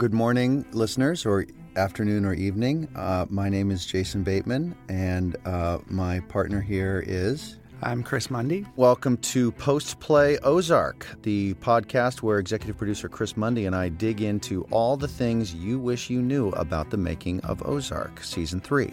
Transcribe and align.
Good 0.00 0.14
morning, 0.14 0.64
listeners, 0.72 1.26
or 1.26 1.44
afternoon 1.76 2.24
or 2.24 2.32
evening. 2.32 2.88
Uh, 2.96 3.26
my 3.28 3.50
name 3.50 3.70
is 3.70 3.84
Jason 3.84 4.22
Bateman, 4.22 4.74
and 4.88 5.36
uh, 5.44 5.76
my 5.88 6.20
partner 6.20 6.62
here 6.62 7.04
is. 7.06 7.58
I'm 7.82 8.02
Chris 8.02 8.30
Mundy. 8.30 8.64
Welcome 8.76 9.18
to 9.18 9.52
Post 9.52 10.00
Play 10.00 10.38
Ozark, 10.38 11.06
the 11.20 11.52
podcast 11.52 12.22
where 12.22 12.38
executive 12.38 12.78
producer 12.78 13.10
Chris 13.10 13.36
Mundy 13.36 13.66
and 13.66 13.76
I 13.76 13.90
dig 13.90 14.22
into 14.22 14.62
all 14.70 14.96
the 14.96 15.06
things 15.06 15.52
you 15.52 15.78
wish 15.78 16.08
you 16.08 16.22
knew 16.22 16.48
about 16.52 16.88
the 16.88 16.96
making 16.96 17.40
of 17.40 17.62
Ozark, 17.66 18.24
Season 18.24 18.58
3. 18.58 18.90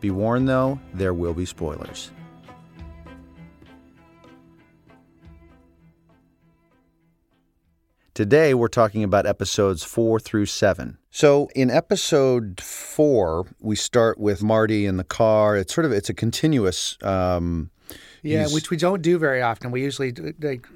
Be 0.00 0.10
warned, 0.10 0.48
though, 0.48 0.80
there 0.94 1.12
will 1.12 1.34
be 1.34 1.44
spoilers. 1.44 2.12
Today, 8.16 8.54
we're 8.54 8.68
talking 8.68 9.04
about 9.04 9.26
episodes 9.26 9.84
four 9.84 10.18
through 10.18 10.46
seven. 10.46 10.96
So, 11.10 11.50
in 11.54 11.70
episode 11.70 12.62
four, 12.62 13.46
we 13.60 13.76
start 13.76 14.16
with 14.18 14.42
Marty 14.42 14.86
in 14.86 14.96
the 14.96 15.04
car. 15.04 15.54
It's 15.54 15.74
sort 15.74 15.84
of 15.84 15.92
it's 15.92 16.08
a 16.08 16.14
continuous. 16.14 16.96
Um, 17.02 17.70
Yeah, 18.22 18.38
he's- 18.38 18.54
which 18.54 18.70
we 18.70 18.78
don't 18.78 19.02
do 19.02 19.18
very 19.18 19.42
often. 19.42 19.70
We 19.70 19.82
usually 19.82 20.14
like 20.40 20.66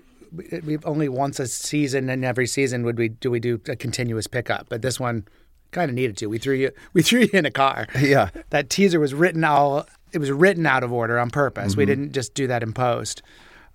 we've 0.63 0.85
only 0.85 1.09
once 1.09 1.41
a 1.41 1.47
season, 1.47 2.11
and 2.11 2.27
every 2.27 2.47
season 2.47 2.85
would 2.85 2.99
we 2.99 3.09
do 3.09 3.31
we 3.31 3.41
do 3.41 3.59
a 3.69 3.75
continuous 3.75 4.27
pickup. 4.27 4.67
But 4.69 4.83
this 4.83 5.01
one 5.01 5.27
kind 5.71 5.89
of 5.91 5.95
needed 5.95 6.19
to. 6.19 6.27
We 6.27 6.37
threw 6.37 6.57
you 6.57 6.73
we 6.93 7.01
threw 7.03 7.21
you 7.21 7.31
in 7.33 7.47
a 7.47 7.51
car. 7.51 7.87
yeah, 7.99 8.29
That 8.51 8.69
teaser 8.69 9.01
was 9.01 9.15
written 9.15 9.45
all 9.45 9.87
it 10.13 10.19
was 10.19 10.31
written 10.31 10.67
out 10.67 10.83
of 10.85 10.93
order 10.93 11.19
on 11.19 11.31
purpose. 11.31 11.73
Mm-hmm. 11.73 11.79
We 11.79 11.87
didn't 11.87 12.13
just 12.13 12.35
do 12.35 12.49
that 12.49 12.63
in 12.63 12.75
post. 12.75 13.23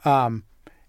Um, 0.05 0.43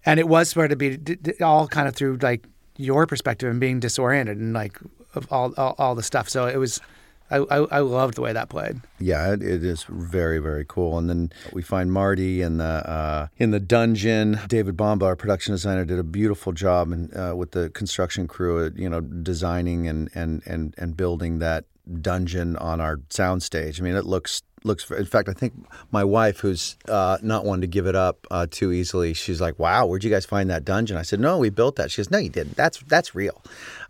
and 0.04 0.20
it 0.20 0.28
was 0.28 0.50
supposed 0.50 0.70
to 0.70 0.76
be 0.76 0.98
all 1.40 1.66
kind 1.68 1.88
of 1.88 1.96
through 1.96 2.18
like 2.20 2.44
your 2.76 3.06
perspective 3.06 3.50
and 3.50 3.60
being 3.60 3.80
disoriented 3.80 4.38
and 4.38 4.52
like 4.52 4.78
of 5.14 5.26
all 5.30 5.52
all, 5.56 5.74
all 5.78 5.94
the 5.94 6.02
stuff. 6.02 6.28
So 6.28 6.46
it 6.46 6.56
was. 6.56 6.80
I, 7.28 7.38
I, 7.38 7.56
I 7.56 7.78
loved 7.80 8.14
the 8.14 8.20
way 8.20 8.32
that 8.32 8.48
played. 8.48 8.80
Yeah, 9.00 9.32
it, 9.32 9.42
it 9.42 9.64
is 9.64 9.84
very 9.88 10.38
very 10.38 10.64
cool. 10.64 10.96
And 10.96 11.10
then 11.10 11.32
we 11.52 11.60
find 11.60 11.90
Marty 11.90 12.40
in 12.40 12.58
the 12.58 12.64
uh, 12.64 13.26
in 13.36 13.50
the 13.50 13.58
dungeon. 13.58 14.38
David 14.46 14.76
Bomba, 14.76 15.06
our 15.06 15.16
production 15.16 15.52
designer, 15.52 15.84
did 15.84 15.98
a 15.98 16.04
beautiful 16.04 16.52
job 16.52 16.92
and 16.92 17.12
uh, 17.16 17.34
with 17.36 17.50
the 17.50 17.68
construction 17.70 18.28
crew, 18.28 18.66
at, 18.66 18.76
you 18.76 18.88
know, 18.88 19.00
designing 19.00 19.88
and 19.88 20.08
and 20.14 20.40
and 20.46 20.72
and 20.78 20.96
building 20.96 21.40
that 21.40 21.64
dungeon 22.00 22.56
on 22.58 22.80
our 22.80 22.98
soundstage. 23.08 23.80
I 23.80 23.82
mean, 23.82 23.96
it 23.96 24.04
looks 24.04 24.42
looks. 24.66 24.90
In 24.90 25.06
fact, 25.06 25.28
I 25.28 25.32
think 25.32 25.54
my 25.90 26.04
wife, 26.04 26.40
who's 26.40 26.76
uh, 26.88 27.18
not 27.22 27.44
one 27.44 27.60
to 27.60 27.66
give 27.66 27.86
it 27.86 27.94
up 27.94 28.26
uh, 28.30 28.46
too 28.50 28.72
easily, 28.72 29.14
she's 29.14 29.40
like, 29.40 29.58
"Wow, 29.58 29.86
where'd 29.86 30.04
you 30.04 30.10
guys 30.10 30.26
find 30.26 30.50
that 30.50 30.64
dungeon?" 30.64 30.96
I 30.96 31.02
said, 31.02 31.20
"No, 31.20 31.38
we 31.38 31.50
built 31.50 31.76
that." 31.76 31.90
She 31.90 32.00
goes, 32.00 32.10
"No, 32.10 32.18
you 32.18 32.28
didn't. 32.28 32.56
That's 32.56 32.78
that's 32.80 33.14
real," 33.14 33.42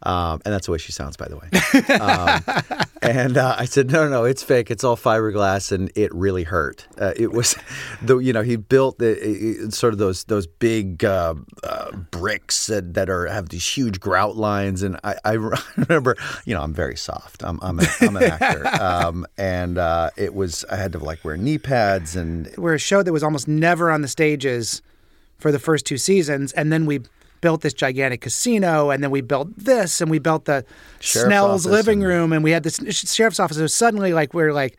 um, 0.03 0.41
and 0.45 0.53
that's 0.55 0.67
the 0.67 0.73
way 0.73 0.79
she 0.79 0.93
sounds, 0.93 1.17
by 1.17 1.29
the 1.29 1.37
way. 1.37 1.49
Um, 1.99 2.87
and 3.03 3.37
uh, 3.37 3.57
I 3.59 3.65
said, 3.65 3.91
"No, 3.91 4.05
no, 4.05 4.11
no, 4.11 4.25
it's 4.25 4.43
fake. 4.43 4.71
It's 4.71 4.85
all 4.85 4.97
fiberglass, 4.97 5.73
and 5.73 5.91
it 5.95 6.15
really 6.15 6.45
hurt. 6.45 6.87
Uh, 7.01 7.13
it 7.17 7.33
was, 7.33 7.57
the 8.03 8.19
you 8.19 8.33
know, 8.33 8.43
he 8.43 8.57
built 8.57 8.99
the 8.99 9.17
it- 9.21 9.75
sort 9.75 9.93
of 9.93 9.99
those 9.99 10.25
those 10.25 10.47
big 10.47 11.05
uh, 11.05 11.35
uh, 11.63 11.93
bricks 12.11 12.67
that, 12.67 12.95
that 12.95 13.09
are 13.09 13.27
have 13.27 13.49
these 13.49 13.67
huge 13.67 14.01
grout 14.01 14.37
lines, 14.37 14.83
and 14.83 14.99
I, 15.05 15.17
I 15.25 15.33
remember, 15.77 16.17
you 16.45 16.55
know, 16.55 16.63
I'm 16.63 16.75
very 16.75 16.97
soft. 16.97 17.43
I'm 17.45 17.59
I'm, 17.63 17.81
a, 17.81 17.87
I'm 18.01 18.17
an 18.17 18.23
actor, 18.23 18.67
um, 18.83 19.27
and 19.39 19.79
uh, 19.79 20.11
it 20.17 20.35
was 20.35 20.65
I 20.71 20.77
had 20.77 20.93
to 20.93 20.99
like 20.99 21.25
wear 21.25 21.37
knee 21.37 21.59
pads 21.59 22.17
and 22.17 22.53
we're 22.57 22.75
a 22.75 22.79
show 22.79 23.03
that 23.03 23.13
was 23.13 23.23
almost 23.23 23.49
never 23.49 23.91
on 23.91 24.03
the 24.03 24.09
stages 24.09 24.83
for 25.39 25.53
the 25.53 25.59
first 25.59 25.85
two 25.87 25.99
seasons, 25.99 26.53
and 26.53 26.73
then 26.73 26.87
we 26.87 27.01
built 27.41 27.61
this 27.61 27.75
gigantic 27.75 28.21
casino, 28.21 28.91
and 28.91 29.03
then 29.03 29.11
we 29.11 29.21
built 29.21 29.57
this, 29.57 30.01
and 30.01 30.11
we 30.11 30.19
built 30.19 30.45
the 30.47 30.65
Sheriff's 31.01 31.29
Snell's 31.29 31.67
living 31.67 32.01
room, 32.01 32.33
and 32.33 32.43
we 32.43 32.51
had 32.51 32.63
this 32.63 32.79
sheriff's 32.79 33.41
office. 33.41 33.57
It 33.57 33.63
was 33.63 33.75
suddenly 33.75 34.13
like 34.13 34.35
we're 34.35 34.53
like 34.53 34.77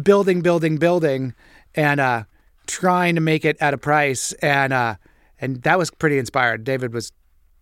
building, 0.00 0.42
building, 0.42 0.76
building, 0.76 1.34
and 1.74 2.00
uh, 2.00 2.24
trying 2.66 3.14
to 3.14 3.20
make 3.20 3.44
it 3.44 3.56
at 3.60 3.74
a 3.74 3.78
price, 3.78 4.32
and 4.34 4.72
uh, 4.72 4.96
and 5.40 5.62
that 5.62 5.78
was 5.78 5.90
pretty 5.90 6.18
inspired. 6.18 6.64
David 6.64 6.92
was 6.92 7.12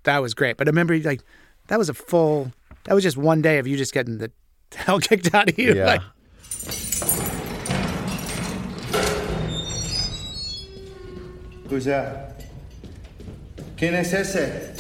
that 0.05 0.19
was 0.19 0.35
great, 0.35 0.57
but 0.57 0.69
I 0.69 0.71
remember 0.71 0.99
like 0.99 1.23
that 1.69 1.79
was 1.79 1.89
a 1.89 1.95
full. 1.95 2.53
That 2.85 2.95
was 2.95 3.05
just 3.05 3.17
one 3.17 3.43
day 3.43 3.59
of 3.59 3.67
you 3.67 3.77
just 3.77 3.93
getting 3.93 4.19
the 4.19 4.31
hell 4.75 5.01
kicked 5.01 5.35
out 5.35 5.51
of 5.51 5.59
you. 5.59 5.75
yeah. 5.75 5.85
Like, 5.87 6.03
Who's 11.69 11.85
that? 11.85 12.30
¿Quién 13.81 13.95
es 13.95 14.13
ese? 14.13 14.75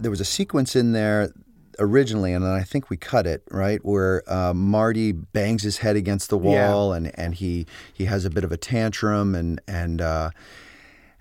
there 0.00 0.10
was 0.10 0.20
a 0.20 0.24
sequence 0.24 0.76
in 0.76 0.92
there 0.92 1.32
originally, 1.78 2.32
and 2.32 2.44
I 2.44 2.62
think 2.62 2.90
we 2.90 2.96
cut 2.96 3.26
it 3.26 3.42
right 3.50 3.84
where 3.84 4.22
uh, 4.32 4.54
Marty 4.54 5.12
bangs 5.12 5.62
his 5.62 5.78
head 5.78 5.96
against 5.96 6.30
the 6.30 6.38
Yeah. 6.38 6.72
wall, 6.72 6.92
and, 6.92 7.10
and 7.18 7.34
he 7.34 7.66
he 7.92 8.04
has 8.06 8.24
a 8.24 8.30
bit 8.30 8.44
of 8.44 8.52
a 8.52 8.56
tantrum, 8.56 9.34
and 9.34 9.60
and 9.66 10.00
uh, 10.00 10.30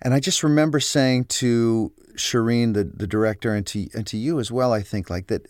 and 0.01 0.13
I 0.13 0.19
just 0.19 0.43
remember 0.43 0.79
saying 0.79 1.25
to 1.25 1.91
Cherien, 2.17 2.73
the, 2.73 2.83
the 2.83 3.07
director, 3.07 3.53
and 3.53 3.65
to 3.67 3.87
and 3.93 4.05
to 4.07 4.17
you 4.17 4.39
as 4.39 4.51
well, 4.51 4.73
I 4.73 4.81
think 4.81 5.09
like 5.09 5.27
that. 5.27 5.47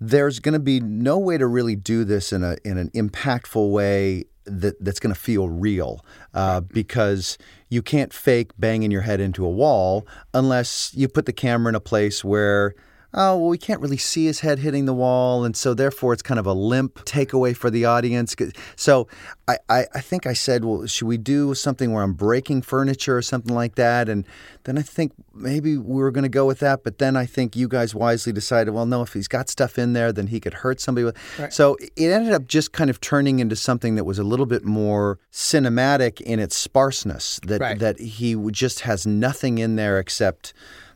There's 0.00 0.40
going 0.40 0.54
to 0.54 0.58
be 0.58 0.80
no 0.80 1.18
way 1.18 1.38
to 1.38 1.46
really 1.46 1.76
do 1.76 2.04
this 2.04 2.32
in 2.32 2.42
a 2.42 2.56
in 2.64 2.78
an 2.78 2.90
impactful 2.90 3.70
way 3.70 4.24
that 4.44 4.82
that's 4.82 4.98
going 4.98 5.14
to 5.14 5.20
feel 5.20 5.48
real, 5.48 6.04
uh, 6.34 6.60
because 6.60 7.38
you 7.68 7.82
can't 7.82 8.12
fake 8.12 8.52
banging 8.58 8.90
your 8.90 9.02
head 9.02 9.20
into 9.20 9.44
a 9.44 9.50
wall 9.50 10.06
unless 10.34 10.92
you 10.94 11.08
put 11.08 11.26
the 11.26 11.32
camera 11.32 11.68
in 11.68 11.74
a 11.74 11.80
place 11.80 12.24
where 12.24 12.74
oh, 13.12 13.36
well, 13.36 13.48
we 13.48 13.58
can't 13.58 13.80
really 13.80 13.96
see 13.96 14.26
his 14.26 14.40
head 14.40 14.58
hitting 14.60 14.86
the 14.86 14.94
wall. 14.94 15.44
And 15.44 15.56
so, 15.56 15.74
therefore, 15.74 16.12
it's 16.12 16.22
kind 16.22 16.38
of 16.38 16.46
a 16.46 16.52
limp 16.52 17.04
takeaway 17.04 17.56
for 17.56 17.70
the 17.70 17.84
audience. 17.84 18.34
So, 18.76 19.08
I, 19.48 19.58
I, 19.68 19.86
I 19.94 20.00
think 20.00 20.26
I 20.26 20.32
said, 20.32 20.64
well, 20.64 20.86
should 20.86 21.08
we 21.08 21.18
do 21.18 21.54
something 21.54 21.92
where 21.92 22.02
I'm 22.02 22.12
breaking 22.14 22.62
furniture 22.62 23.16
or 23.16 23.22
something 23.22 23.54
like 23.54 23.74
that? 23.74 24.08
And 24.08 24.26
then 24.64 24.78
I 24.78 24.82
think 24.82 25.12
maybe 25.34 25.76
we 25.76 26.00
were 26.02 26.10
going 26.10 26.22
to 26.22 26.28
go 26.28 26.46
with 26.46 26.60
that. 26.60 26.84
But 26.84 26.98
then 26.98 27.16
I 27.16 27.26
think 27.26 27.56
you 27.56 27.66
guys 27.68 27.94
wisely 27.94 28.32
decided, 28.32 28.72
well, 28.72 28.86
no, 28.86 29.02
if 29.02 29.12
he's 29.12 29.28
got 29.28 29.48
stuff 29.48 29.78
in 29.78 29.92
there, 29.92 30.12
then 30.12 30.28
he 30.28 30.38
could 30.40 30.54
hurt 30.54 30.80
somebody. 30.80 31.04
With. 31.04 31.16
So, 31.52 31.76
it 31.96 32.10
ended 32.10 32.32
up 32.32 32.46
just 32.46 32.72
kind 32.72 32.90
of 32.90 33.00
turning 33.00 33.40
into 33.40 33.56
something 33.56 33.96
that 33.96 34.04
was 34.04 34.18
a 34.18 34.24
little 34.24 34.46
bit 34.46 34.64
more 34.64 35.18
cinematic 35.32 36.20
in 36.20 36.38
its 36.38 36.56
sparseness, 36.56 37.40
that, 37.46 37.60
Right. 37.60 37.78
that 37.78 37.98
he 37.98 38.34
just 38.50 38.80
has 38.80 39.06
nothing 39.06 39.58
in 39.58 39.76
there 39.76 39.98
except 39.98 40.52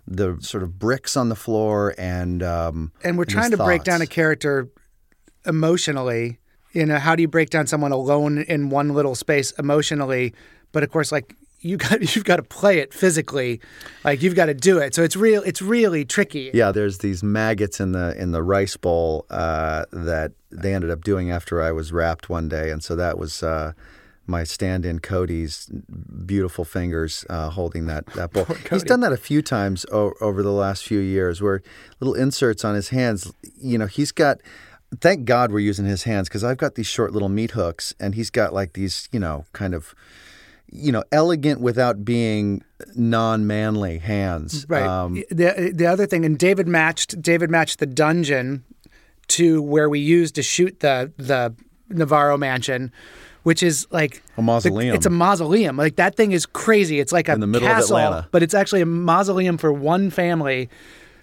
the 0.07 0.37
sort 0.41 0.63
of 0.63 0.79
bricks 0.79 1.17
on 1.17 1.29
the 1.29 1.37
floor 1.37 1.95
and 1.99 2.43
um, 2.43 2.93
and 3.03 3.17
we're 3.17 3.25
trying 3.25 3.51
to 3.51 3.57
break 3.57 3.85
down 3.85 4.03
a 4.03 4.07
character 4.07 4.69
emotionally 5.47 6.39
you 6.75 6.85
know 6.85 6.99
how 6.99 7.15
do 7.17 7.23
you 7.23 7.29
break 7.29 7.51
down 7.51 7.67
someone 7.67 7.93
alone 7.93 8.39
in 8.43 8.69
one 8.69 8.91
little 8.91 9.15
space 9.15 9.53
emotionally? 9.53 10.35
But 10.73 10.83
of 10.83 10.91
course 10.91 11.13
like 11.13 11.35
you 11.61 11.77
got 11.79 12.01
you've 12.17 12.25
got 12.25 12.37
to 12.37 12.43
play 12.43 12.79
it 12.79 12.93
physically. 12.93 13.61
Like 14.03 14.23
you've 14.23 14.35
got 14.35 14.47
to 14.47 14.55
do 14.55 14.79
it. 14.79 14.95
So 14.95 15.03
it's 15.03 15.17
real 15.17 15.43
it's 15.45 15.63
really 15.63 16.05
tricky. 16.05 16.51
Yeah 16.53 16.73
there's 16.73 16.99
these 16.99 17.23
maggots 17.23 17.81
in 17.81 17.93
the 17.93 18.21
in 18.21 18.33
the 18.33 18.43
rice 18.43 18.77
bowl 18.77 19.25
uh, 19.31 19.85
that 19.93 20.33
they 20.51 20.75
ended 20.75 20.91
up 20.91 21.03
doing 21.05 21.31
after 21.31 21.63
I 21.63 21.73
was 21.73 21.93
wrapped 21.93 22.29
one 22.29 22.49
day. 22.49 22.71
And 22.71 22.83
so 22.83 22.97
that 22.97 23.19
was 23.19 23.43
uh, 23.43 23.73
my 24.27 24.45
stand-in 24.45 25.01
Cody's 25.01 25.71
beautiful 26.25 26.65
fingers 26.65 27.25
uh, 27.29 27.51
holding 27.51 27.87
that 27.87 28.07
that 28.15 28.33
bowl. 28.33 28.45
He's 28.71 28.83
done 28.85 29.01
that 29.01 29.13
a 29.13 29.17
few 29.19 29.43
times 29.43 29.85
o- 29.93 30.15
over 30.21 30.43
the 30.43 30.53
last 30.53 30.85
few 30.85 30.99
years, 30.99 31.43
where 31.43 31.63
little 32.01 32.15
inserts 32.15 32.65
on 32.65 32.75
his 32.75 32.89
hands. 32.91 33.33
You 33.61 33.79
know, 33.79 33.87
he's 33.87 34.13
got. 34.13 34.39
Thank 35.01 35.25
God 35.25 35.51
we're 35.51 35.59
using 35.59 35.87
his 35.87 36.05
hands 36.05 36.29
because 36.29 36.45
I've 36.45 36.59
got 36.59 36.77
these 36.77 36.87
short 36.87 37.13
little 37.13 37.29
meat 37.29 37.53
hooks, 37.53 37.95
and 37.99 38.15
he's 38.15 38.31
got 38.31 38.53
like 38.55 38.75
these, 38.75 39.09
you 39.11 39.19
know, 39.19 39.45
kind 39.53 39.75
of, 39.75 39.93
you 40.71 40.93
know, 40.93 41.03
elegant 41.11 41.61
without 41.61 42.05
being 42.05 42.63
non-manly 42.95 43.99
hands. 43.99 44.65
right 44.69 44.87
Um, 44.87 45.15
the 45.31 45.73
the 45.75 45.87
other 45.87 46.07
thing 46.07 46.25
and 46.25 46.39
David 46.39 46.69
matched 46.69 47.21
David 47.21 47.51
matched 47.51 47.81
the 47.81 47.87
dungeon 47.87 48.63
to 49.29 49.61
where 49.63 49.89
we 49.89 49.99
used 49.99 50.35
to 50.37 50.43
shoot 50.43 50.81
the 50.81 51.13
the 51.17 51.55
Navarro 51.89 52.37
mansion 52.37 52.93
which 53.45 53.63
is 53.63 53.87
like 53.91 54.23
A 54.37 54.43
mausoleum. 54.43 54.95
it's 54.97 55.07
a 55.07 55.11
mausoleum. 55.11 55.77
Like 55.77 55.97
that 55.97 56.17
thing 56.17 56.33
is 56.33 56.45
crazy. 56.45 56.99
It's 57.01 57.13
like 57.13 57.29
a 57.29 57.33
In 57.33 57.41
the 57.41 57.47
middle 57.47 57.69
of 57.69 57.75
castle, 57.77 57.97
Atlanta. 57.99 58.29
but 58.33 58.43
it's 58.43 58.53
actually 58.55 58.81
a 58.83 58.87
mausoleum 58.87 59.57
for 59.57 59.73
one 59.73 60.11
family, 60.11 60.69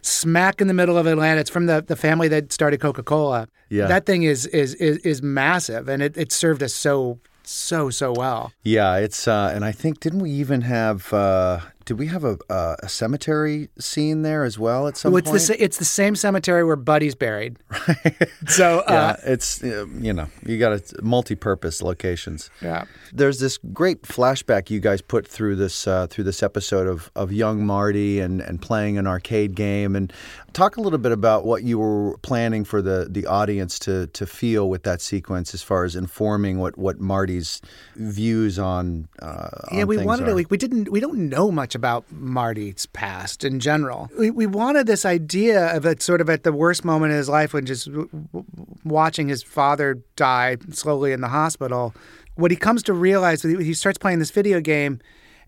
smack 0.01 0.61
in 0.61 0.67
the 0.67 0.73
middle 0.73 0.97
of 0.97 1.05
Atlanta. 1.07 1.41
It's 1.41 1.49
from 1.49 1.65
the, 1.67 1.83
the 1.85 1.95
family 1.95 2.27
that 2.29 2.51
started 2.51 2.79
Coca 2.79 3.03
Cola. 3.03 3.47
Yeah. 3.69 3.87
that 3.87 4.05
thing 4.05 4.23
is 4.23 4.45
is 4.47 4.73
is, 4.75 4.97
is 4.97 5.21
massive, 5.21 5.87
and 5.87 6.01
it, 6.03 6.17
it 6.17 6.31
served 6.31 6.61
us 6.63 6.73
so 6.73 7.19
so 7.43 7.89
so 7.89 8.11
well. 8.11 8.51
Yeah, 8.63 8.97
it's 8.97 9.27
uh, 9.27 9.51
and 9.55 9.63
I 9.63 9.71
think 9.71 9.99
didn't 10.01 10.19
we 10.19 10.29
even 10.31 10.61
have 10.61 11.11
uh, 11.13 11.59
did 11.91 11.99
we 11.99 12.07
have 12.07 12.23
a 12.23 12.37
uh, 12.49 12.77
a 12.81 12.87
cemetery 12.87 13.67
scene 13.77 14.21
there 14.21 14.45
as 14.45 14.57
well 14.57 14.87
at 14.87 14.95
some 14.95 15.11
Well, 15.11 15.19
it's 15.19 15.29
point? 15.29 15.47
the 15.47 15.61
it's 15.61 15.77
the 15.77 15.83
same 15.83 16.15
cemetery 16.15 16.63
where 16.63 16.77
Buddy's 16.77 17.15
buried. 17.15 17.57
Right. 17.87 18.29
so 18.47 18.79
uh, 18.87 19.17
yeah, 19.25 19.31
it's 19.33 19.61
uh, 19.61 19.87
you 19.99 20.13
know 20.13 20.27
you 20.45 20.57
got 20.57 20.71
a 20.71 20.81
multi-purpose 21.03 21.81
locations. 21.81 22.49
yeah. 22.61 22.85
There's 23.11 23.39
this 23.39 23.57
great 23.73 24.03
flashback 24.03 24.69
you 24.69 24.79
guys 24.79 25.01
put 25.01 25.27
through 25.27 25.57
this 25.57 25.85
uh, 25.87 26.07
through 26.07 26.23
this 26.23 26.41
episode 26.41 26.87
of, 26.87 27.11
of 27.15 27.33
young 27.33 27.65
Marty 27.65 28.21
and, 28.21 28.39
and 28.39 28.61
playing 28.61 28.97
an 28.97 29.05
arcade 29.07 29.53
game 29.55 29.95
and 29.97 30.13
talk 30.53 30.77
a 30.77 30.81
little 30.81 30.99
bit 30.99 31.11
about 31.11 31.45
what 31.45 31.63
you 31.63 31.79
were 31.79 32.17
planning 32.19 32.63
for 32.63 32.81
the, 32.81 33.07
the 33.09 33.25
audience 33.25 33.79
to 33.79 34.07
to 34.07 34.25
feel 34.25 34.69
with 34.69 34.83
that 34.83 35.01
sequence 35.01 35.53
as 35.53 35.61
far 35.61 35.83
as 35.83 35.95
informing 35.95 36.59
what, 36.59 36.77
what 36.77 36.99
Marty's 36.99 37.61
views 37.95 38.59
on 38.59 39.07
uh, 39.21 39.49
Yeah, 39.71 39.81
on 39.81 39.87
we 39.87 39.97
wanted 39.97 40.25
to. 40.25 40.35
We, 40.35 40.45
we 40.49 40.57
didn't. 40.57 40.91
We 40.91 40.99
don't 40.99 41.29
know 41.29 41.51
much 41.51 41.75
about 41.75 42.05
Marty's 42.11 42.85
past 42.87 43.43
in 43.43 43.59
general. 43.59 44.09
We, 44.17 44.31
we 44.31 44.45
wanted 44.45 44.87
this 44.87 45.05
idea 45.05 45.75
of 45.75 45.85
it 45.85 46.01
sort 46.01 46.21
of 46.21 46.29
at 46.29 46.43
the 46.43 46.53
worst 46.53 46.83
moment 46.83 47.11
in 47.11 47.17
his 47.17 47.29
life 47.29 47.53
when 47.53 47.65
just 47.65 47.85
w- 47.87 48.09
w- 48.11 48.45
watching 48.83 49.29
his 49.29 49.43
father 49.43 50.01
die 50.15 50.57
slowly 50.71 51.11
in 51.11 51.21
the 51.21 51.29
hospital. 51.29 51.93
What 52.35 52.51
he 52.51 52.57
comes 52.57 52.81
to 52.83 52.93
realize, 52.93 53.43
he 53.43 53.73
starts 53.73 53.97
playing 53.97 54.19
this 54.19 54.31
video 54.31 54.61
game, 54.61 54.99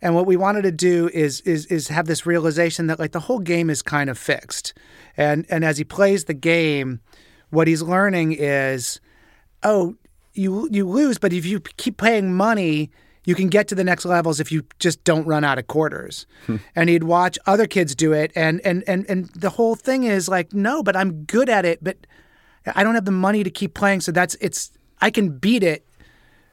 and 0.03 0.13
what 0.13 0.27
we 0.27 0.35
wanted 0.35 0.63
to 0.63 0.71
do 0.71 1.09
is 1.13 1.39
is 1.41 1.65
is 1.67 1.87
have 1.87 2.05
this 2.05 2.25
realization 2.25 2.87
that 2.87 2.99
like 2.99 3.13
the 3.13 3.21
whole 3.21 3.39
game 3.39 3.69
is 3.69 3.81
kind 3.81 4.09
of 4.09 4.17
fixed, 4.17 4.73
and 5.15 5.45
and 5.49 5.63
as 5.63 5.77
he 5.77 5.85
plays 5.85 6.25
the 6.25 6.33
game, 6.33 6.99
what 7.49 7.67
he's 7.67 7.81
learning 7.81 8.33
is, 8.33 8.99
oh, 9.63 9.95
you 10.33 10.67
you 10.69 10.87
lose, 10.87 11.17
but 11.17 11.31
if 11.31 11.45
you 11.45 11.61
keep 11.61 11.97
paying 11.97 12.35
money, 12.35 12.91
you 13.23 13.33
can 13.33 13.47
get 13.47 13.69
to 13.69 13.75
the 13.75 13.83
next 13.83 14.03
levels 14.03 14.41
if 14.41 14.51
you 14.51 14.65
just 14.77 15.01
don't 15.05 15.25
run 15.25 15.45
out 15.45 15.57
of 15.57 15.67
quarters. 15.67 16.27
Hmm. 16.47 16.57
and 16.75 16.89
he'd 16.89 17.05
watch 17.05 17.39
other 17.45 17.65
kids 17.65 17.95
do 17.95 18.11
it, 18.11 18.33
and 18.35 18.59
and 18.65 18.83
and 18.85 19.05
and 19.07 19.29
the 19.29 19.51
whole 19.51 19.75
thing 19.75 20.03
is 20.03 20.27
like, 20.27 20.51
no, 20.51 20.83
but 20.83 20.97
I'm 20.97 21.23
good 21.23 21.47
at 21.47 21.63
it, 21.63 21.81
but 21.81 21.95
I 22.75 22.83
don't 22.83 22.95
have 22.95 23.05
the 23.05 23.11
money 23.11 23.41
to 23.45 23.49
keep 23.49 23.73
playing, 23.73 24.01
so 24.01 24.11
that's 24.11 24.35
it's 24.41 24.73
I 24.99 25.11
can 25.11 25.37
beat 25.37 25.63
it, 25.63 25.85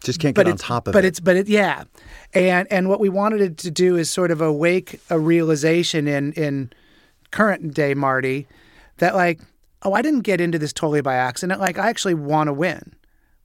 Just 0.02 0.18
can't 0.18 0.34
get 0.34 0.48
on 0.48 0.56
top 0.56 0.88
of 0.88 0.92
but 0.92 1.00
it. 1.00 1.02
But 1.02 1.04
it's 1.04 1.20
but 1.20 1.36
it 1.36 1.48
yeah, 1.48 1.84
and 2.32 2.66
and 2.70 2.88
what 2.88 3.00
we 3.00 3.08
wanted 3.08 3.40
it 3.40 3.58
to 3.58 3.70
do 3.70 3.96
is 3.96 4.10
sort 4.10 4.30
of 4.30 4.40
awake 4.40 5.00
a 5.10 5.18
realization 5.18 6.08
in 6.08 6.32
in 6.32 6.72
current 7.30 7.74
day 7.74 7.94
Marty 7.94 8.46
that 8.96 9.14
like 9.14 9.40
oh 9.82 9.92
I 9.92 10.02
didn't 10.02 10.20
get 10.20 10.40
into 10.40 10.58
this 10.58 10.72
totally 10.72 11.02
by 11.02 11.14
accident. 11.14 11.60
Like 11.60 11.78
I 11.78 11.88
actually 11.88 12.14
want 12.14 12.48
to 12.48 12.52
win. 12.52 12.94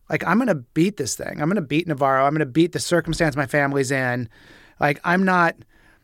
Like 0.10 0.26
I'm 0.26 0.38
gonna 0.38 0.56
beat 0.56 0.98
this 0.98 1.16
thing. 1.16 1.42
I'm 1.42 1.50
gonna 1.50 1.62
beat 1.62 1.88
Navarro. 1.88 2.26
I'm 2.26 2.34
gonna 2.34 2.46
beat 2.46 2.72
the 2.72 2.80
circumstance 2.80 3.36
my 3.36 3.48
family's 3.48 3.92
in. 3.92 4.30
Like 4.80 5.00
I'm 5.04 5.24
not 5.24 5.56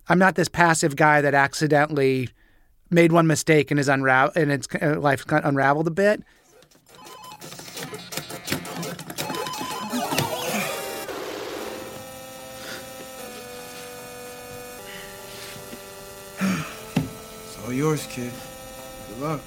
I'm 0.10 0.20
not 0.20 0.36
this 0.36 0.50
passive 0.50 0.96
guy 0.96 1.22
that 1.22 1.34
accidentally 1.34 2.30
made 2.90 3.14
one 3.14 3.26
mistake 3.26 3.72
and 3.72 3.80
is 3.80 3.88
unravel 3.88 4.34
and 4.36 4.52
its 4.52 4.68
uh, 4.82 5.00
life 5.00 5.24
unraveled 5.30 5.88
a 5.88 5.92
bit 5.92 6.22
all 17.72 17.78
yours, 17.78 18.06
kid. 18.08 18.34
Good 19.08 19.22
luck. 19.22 19.42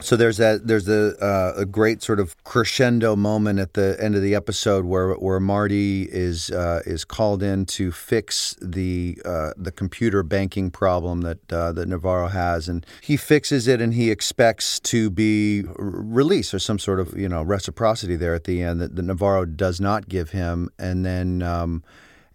So 0.00 0.16
there's 0.16 0.36
that. 0.36 0.66
There's 0.66 0.88
a 0.88 1.16
uh, 1.22 1.54
a 1.56 1.64
great 1.64 2.02
sort 2.02 2.20
of 2.20 2.42
crescendo 2.44 3.16
moment 3.16 3.58
at 3.58 3.74
the 3.74 3.96
end 3.98 4.14
of 4.14 4.22
the 4.22 4.34
episode 4.34 4.84
where 4.84 5.14
where 5.14 5.40
Marty 5.40 6.02
is 6.10 6.50
uh, 6.50 6.80
is 6.84 7.04
called 7.04 7.42
in 7.42 7.64
to 7.66 7.92
fix 7.92 8.56
the 8.60 9.18
uh, 9.24 9.50
the 9.56 9.72
computer 9.72 10.22
banking 10.22 10.70
problem 10.70 11.22
that 11.22 11.52
uh, 11.52 11.72
that 11.72 11.88
Navarro 11.88 12.28
has, 12.28 12.68
and 12.68 12.84
he 13.00 13.16
fixes 13.16 13.66
it, 13.66 13.80
and 13.80 13.94
he 13.94 14.10
expects 14.10 14.80
to 14.80 15.10
be 15.10 15.64
released 15.76 16.52
or 16.52 16.58
some 16.58 16.78
sort 16.78 17.00
of 17.00 17.16
you 17.18 17.28
know 17.28 17.42
reciprocity 17.42 18.16
there 18.16 18.34
at 18.34 18.44
the 18.44 18.62
end 18.62 18.80
that, 18.80 18.96
that 18.96 19.02
Navarro 19.02 19.44
does 19.44 19.80
not 19.80 20.08
give 20.08 20.30
him, 20.30 20.70
and 20.78 21.04
then. 21.04 21.42
Um, 21.42 21.82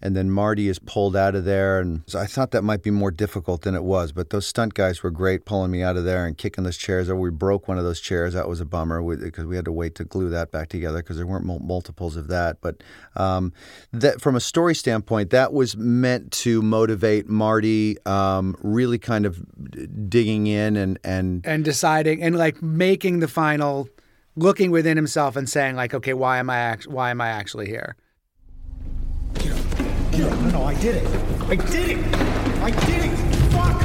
and 0.02 0.16
then 0.16 0.32
Marty 0.32 0.68
is 0.68 0.80
pulled 0.80 1.16
out 1.16 1.36
of 1.36 1.46
there. 1.46 1.80
And 1.80 2.02
so 2.08 2.20
I 2.20 2.26
thought 2.26 2.52
that 2.52 2.64
might 2.64 2.84
be 2.84 2.92
more 2.92 3.12
difficult 3.12 3.62
than 3.62 3.76
it 3.76 3.84
was. 3.84 4.12
But 4.12 4.32
those 4.32 4.48
stunt 4.48 4.74
guys 4.74 5.04
were 5.04 5.12
great 5.12 5.46
pulling 5.46 5.72
me 5.72 5.84
out 5.84 5.98
of 5.98 6.06
there 6.06 6.26
and 6.26 6.38
kicking 6.38 6.64
those 6.64 6.78
chairs 6.78 7.10
over. 7.10 7.20
We 7.20 7.30
broke 7.30 7.68
one 7.68 7.78
of 7.78 7.84
those 7.84 8.00
chairs. 8.00 8.34
That 8.34 8.48
was 8.48 8.60
a 8.60 8.66
bummer 8.66 9.02
because 9.16 9.46
we 9.46 9.56
had 9.56 9.66
to 9.66 9.72
wait 9.72 9.96
to 9.96 10.04
glue 10.04 10.30
that 10.30 10.52
back 10.52 10.70
together 10.70 11.00
because 11.00 11.18
there 11.18 11.28
weren't 11.28 11.46
mul- 11.46 11.60
multiples 11.60 12.16
of 12.16 12.28
that. 12.28 12.58
But 12.62 12.82
um, 13.16 13.54
that 13.92 14.22
from 14.22 14.36
a 14.36 14.42
story 14.42 14.76
standpoint, 14.76 15.30
that 15.30 15.54
was 15.54 15.78
meant 15.78 16.32
to 16.32 16.62
motivate 16.62 17.30
Marty 17.30 17.98
um, 18.06 18.56
really 18.62 18.98
kind 18.98 19.26
of 19.26 19.40
digging 20.10 20.48
in 20.48 20.76
and, 20.76 21.00
and 21.04 21.46
and 21.46 21.64
deciding 21.64 22.22
and 22.22 22.38
like 22.38 22.62
making 22.62 23.20
the 23.20 23.28
final 23.28 23.90
looking 24.36 24.72
within 24.72 24.98
himself 24.98 25.36
and 25.36 25.50
saying 25.50 25.76
like 25.76 25.94
okay 25.94 26.14
why 26.14 26.38
am 26.38 26.50
i 26.50 26.58
act- 26.58 26.88
why 26.88 27.10
am 27.10 27.22
i 27.22 27.28
actually 27.28 27.68
here 27.68 27.96
No, 30.18 30.30
no, 30.52 30.64
I 30.64 30.74
did 30.76 30.96
it. 30.96 31.08
I 31.48 31.56
did 31.56 31.98
it. 31.98 32.16
I 32.62 32.72
did 32.72 33.06
it. 33.06 33.18
Fuck. 33.54 33.82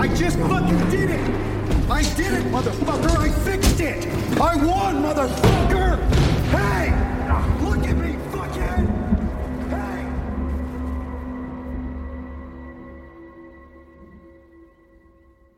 I 0.00 0.08
just 0.14 0.38
fucking 0.38 0.90
did 0.90 1.10
it. 1.10 1.20
I 1.90 2.02
did 2.14 2.32
it, 2.34 2.44
motherfucker. 2.52 3.16
I 3.16 3.30
fixed 3.30 3.80
it. 3.80 4.06
I 4.40 4.56
won, 4.56 5.02
motherfucker. 5.02 5.98
Hey, 6.50 6.90
look 7.64 7.86
at 7.86 7.96
me, 7.96 8.05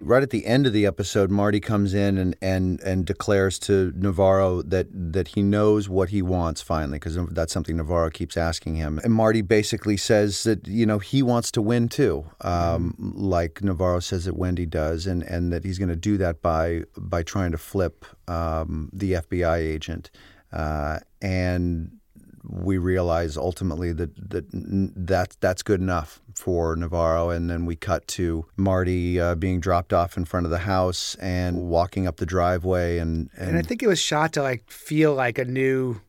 right 0.08 0.22
at 0.22 0.30
the 0.30 0.46
end 0.46 0.66
of 0.66 0.72
the 0.72 0.86
episode, 0.86 1.30
Marty 1.30 1.60
comes 1.60 1.92
in 1.92 2.16
and, 2.16 2.34
and, 2.40 2.80
and 2.80 3.04
declares 3.04 3.58
to 3.60 3.92
Navarro 3.94 4.62
that, 4.62 4.86
that 4.90 5.28
he 5.28 5.42
knows 5.42 5.88
what 5.88 6.08
he 6.08 6.22
wants 6.22 6.62
finally, 6.62 6.98
because 6.98 7.16
that's 7.30 7.52
something 7.52 7.76
Navarro 7.76 8.08
keeps 8.08 8.36
asking 8.36 8.76
him. 8.76 8.98
And 9.04 9.12
Marty 9.12 9.42
basically 9.42 9.98
says 9.98 10.44
that, 10.44 10.66
you 10.66 10.86
know, 10.86 10.98
he 10.98 11.22
wants 11.22 11.50
to 11.52 11.62
win 11.62 11.88
too, 11.88 12.24
um, 12.40 12.94
like 12.98 13.62
Navarro 13.62 14.00
says 14.00 14.24
that 14.24 14.36
Wendy 14.36 14.64
does, 14.64 15.06
and, 15.06 15.22
and 15.24 15.52
that 15.52 15.62
he's 15.62 15.78
going 15.78 15.90
to 15.90 15.96
do 15.96 16.16
that 16.16 16.40
by, 16.40 16.84
by 16.96 17.22
trying 17.22 17.52
to 17.52 17.58
flip 17.58 18.06
um, 18.26 18.88
the 18.92 19.12
FBI 19.12 19.58
agent. 19.58 20.10
Uh, 20.52 21.00
and 21.20 21.98
we 22.48 22.78
realize 22.78 23.36
ultimately 23.36 23.92
that 23.92 24.10
that 24.30 24.46
that 24.50 25.36
that's 25.40 25.62
good 25.62 25.80
enough 25.80 26.20
for 26.38 26.76
Navarro, 26.76 27.30
and 27.30 27.50
then 27.50 27.66
we 27.66 27.76
cut 27.76 28.06
to 28.08 28.46
Marty 28.56 29.20
uh, 29.20 29.34
being 29.34 29.60
dropped 29.60 29.92
off 29.92 30.16
in 30.16 30.24
front 30.24 30.46
of 30.46 30.50
the 30.50 30.58
house 30.58 31.14
and 31.16 31.68
walking 31.68 32.06
up 32.06 32.16
the 32.16 32.26
driveway, 32.26 32.98
and 32.98 33.28
and, 33.36 33.50
and 33.50 33.58
i 33.58 33.62
think 33.62 33.82
it 33.82 33.88
was 33.88 33.98
shot 33.98 34.32
to 34.32 34.42
like 34.42 34.70
feel 34.70 35.14
like 35.14 35.38
a 35.38 35.44
new 35.44 36.00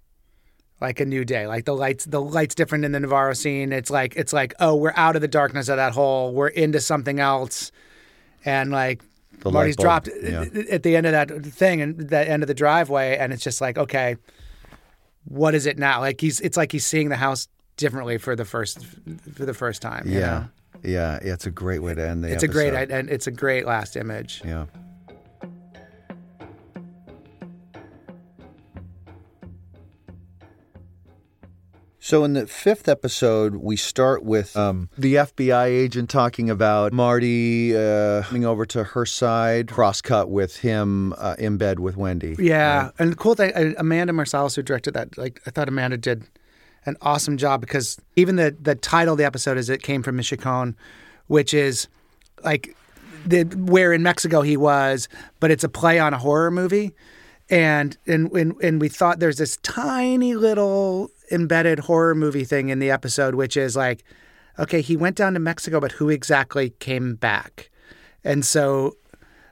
like 0.82 1.00
a 1.00 1.06
new 1.06 1.26
day. 1.26 1.48
Like 1.48 1.66
the 1.66 1.76
lights 1.76 2.06
the 2.06 2.22
lights 2.22 2.56
different 2.56 2.86
in 2.86 2.92
the 2.92 3.00
navarro 3.00 3.34
scene. 3.34 3.74
It's 3.74 3.90
like 3.90 4.16
it's 4.16 4.34
like 4.34 4.54
oh 4.60 4.76
we're 4.76 4.94
out 4.96 5.16
of 5.16 5.22
the 5.22 5.28
darkness 5.28 5.68
of 5.68 5.78
that 5.78 5.94
hole. 5.94 6.34
We're 6.34 6.48
into 6.48 6.80
something 6.80 7.20
else. 7.20 7.72
And 8.46 8.72
like 8.72 9.04
The 9.40 9.52
marty's 9.52 9.76
dropped 9.76 10.10
yeah. 10.22 10.46
at 10.72 10.84
the 10.84 10.96
end 10.96 11.06
of 11.06 11.12
that 11.12 11.46
thing 11.46 11.82
and 11.82 11.98
the 11.98 12.28
end 12.28 12.44
of 12.44 12.48
the 12.48 12.54
driveway 12.54 13.18
and 13.18 13.34
it's 13.34 13.44
just 13.44 13.62
like 13.62 13.78
okay 13.78 14.16
what 15.26 15.54
is 15.54 15.66
it 15.66 15.78
now? 15.78 16.00
Like 16.00 16.22
he's 16.22 16.40
it's 16.40 16.58
like 16.58 16.72
he's 16.72 16.86
seeing 16.86 17.10
the 17.10 17.18
house 17.18 17.48
differently 17.80 18.18
for 18.18 18.36
the 18.36 18.46
first 18.46 18.86
for 19.34 19.46
the 19.46 19.54
first 19.54 19.82
time 19.82 20.04
you 20.06 20.20
yeah, 20.20 20.20
know? 20.20 20.46
yeah, 20.84 21.20
yeah, 21.24 21.34
it's 21.34 21.46
a 21.46 21.52
great 21.52 21.80
way 21.80 21.96
to 21.96 22.08
end 22.08 22.24
the. 22.24 22.32
it's 22.32 22.44
a 22.44 22.48
great 22.48 22.74
and 22.74 23.10
it's 23.10 23.26
a 23.26 23.32
great 23.32 23.66
last 23.66 23.96
image 23.96 24.42
Yeah. 24.46 24.66
So 32.02 32.24
in 32.24 32.34
the 32.34 32.48
fifth 32.48 32.88
episode, 32.88 33.58
we 33.58 33.76
start 33.76 34.24
with 34.24 34.58
um, 34.58 34.90
the 34.98 35.14
FBI 35.14 35.66
agent 35.68 36.10
talking 36.10 36.50
about 36.50 36.92
Marty 36.92 37.78
uh, 37.78 38.24
coming 38.24 38.46
over 38.46 38.66
to 38.66 38.84
her 38.84 39.06
side, 39.06 39.70
cross-cut 39.70 40.28
with 40.28 40.58
him 40.58 41.14
uh, 41.20 41.36
in 41.38 41.58
bed 41.58 41.80
with 41.80 41.98
Wendy. 41.98 42.36
Yeah, 42.40 42.90
and 42.98 43.12
the 43.12 43.16
cool 43.16 43.36
thing, 43.36 43.52
Amanda 43.78 44.12
Marsalis, 44.12 44.56
who 44.56 44.64
directed 44.64 44.96
that, 44.96 45.20
like 45.20 45.40
I 45.46 45.52
thought 45.52 45.70
Amanda 45.70 45.98
did 45.98 46.24
an 46.86 46.96
awesome 47.02 47.38
job 47.38 47.62
because 47.62 48.00
even 48.16 48.36
the 48.36 48.56
the 48.60 48.76
title 48.76 49.14
of 49.14 49.18
the 49.18 49.26
episode 49.26 49.58
is 49.58 49.70
"It 49.70 49.84
Came 49.84 50.04
from 50.04 50.16
Michoacan," 50.16 50.76
which 51.28 51.54
is 51.54 51.88
like 52.44 52.76
the 53.26 53.44
where 53.44 53.94
in 53.94 54.04
Mexico 54.04 54.42
he 54.42 54.58
was, 54.58 55.08
but 55.40 55.52
it's 55.52 55.64
a 55.64 55.70
play 55.70 56.00
on 56.00 56.14
a 56.14 56.18
horror 56.18 56.52
movie, 56.52 56.94
and 57.50 57.98
and 58.08 58.32
and, 58.32 58.54
and 58.62 58.82
we 58.82 58.90
thought 58.90 59.20
there's 59.20 59.38
this 59.38 59.58
tiny 59.58 60.36
little 60.36 61.12
embedded 61.32 61.80
horror 61.80 62.16
movie 62.16 62.46
thing 62.46 62.70
in 62.70 62.80
the 62.80 62.92
episode, 62.92 63.36
which 63.36 63.56
is 63.58 63.76
like, 63.76 64.04
okay, 64.58 64.82
he 64.82 64.98
went 64.98 65.16
down 65.16 65.34
to 65.34 65.40
Mexico, 65.40 65.80
but 65.80 65.94
who 65.94 66.10
exactly 66.10 66.72
came 66.80 67.16
back? 67.16 67.70
And 68.24 68.46
so 68.46 68.96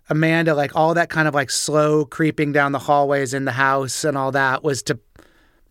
Amanda, 0.09 0.55
like 0.55 0.75
all 0.75 0.93
that 0.93 1.09
kind 1.09 1.27
of 1.27 1.35
like 1.35 1.49
slow 1.49 2.05
creeping 2.05 2.51
down 2.51 2.71
the 2.71 2.79
hallways 2.79 3.33
in 3.33 3.45
the 3.45 3.51
house 3.51 4.03
and 4.03 4.17
all 4.17 4.31
that 4.31 4.63
was 4.63 4.81
to 4.83 4.95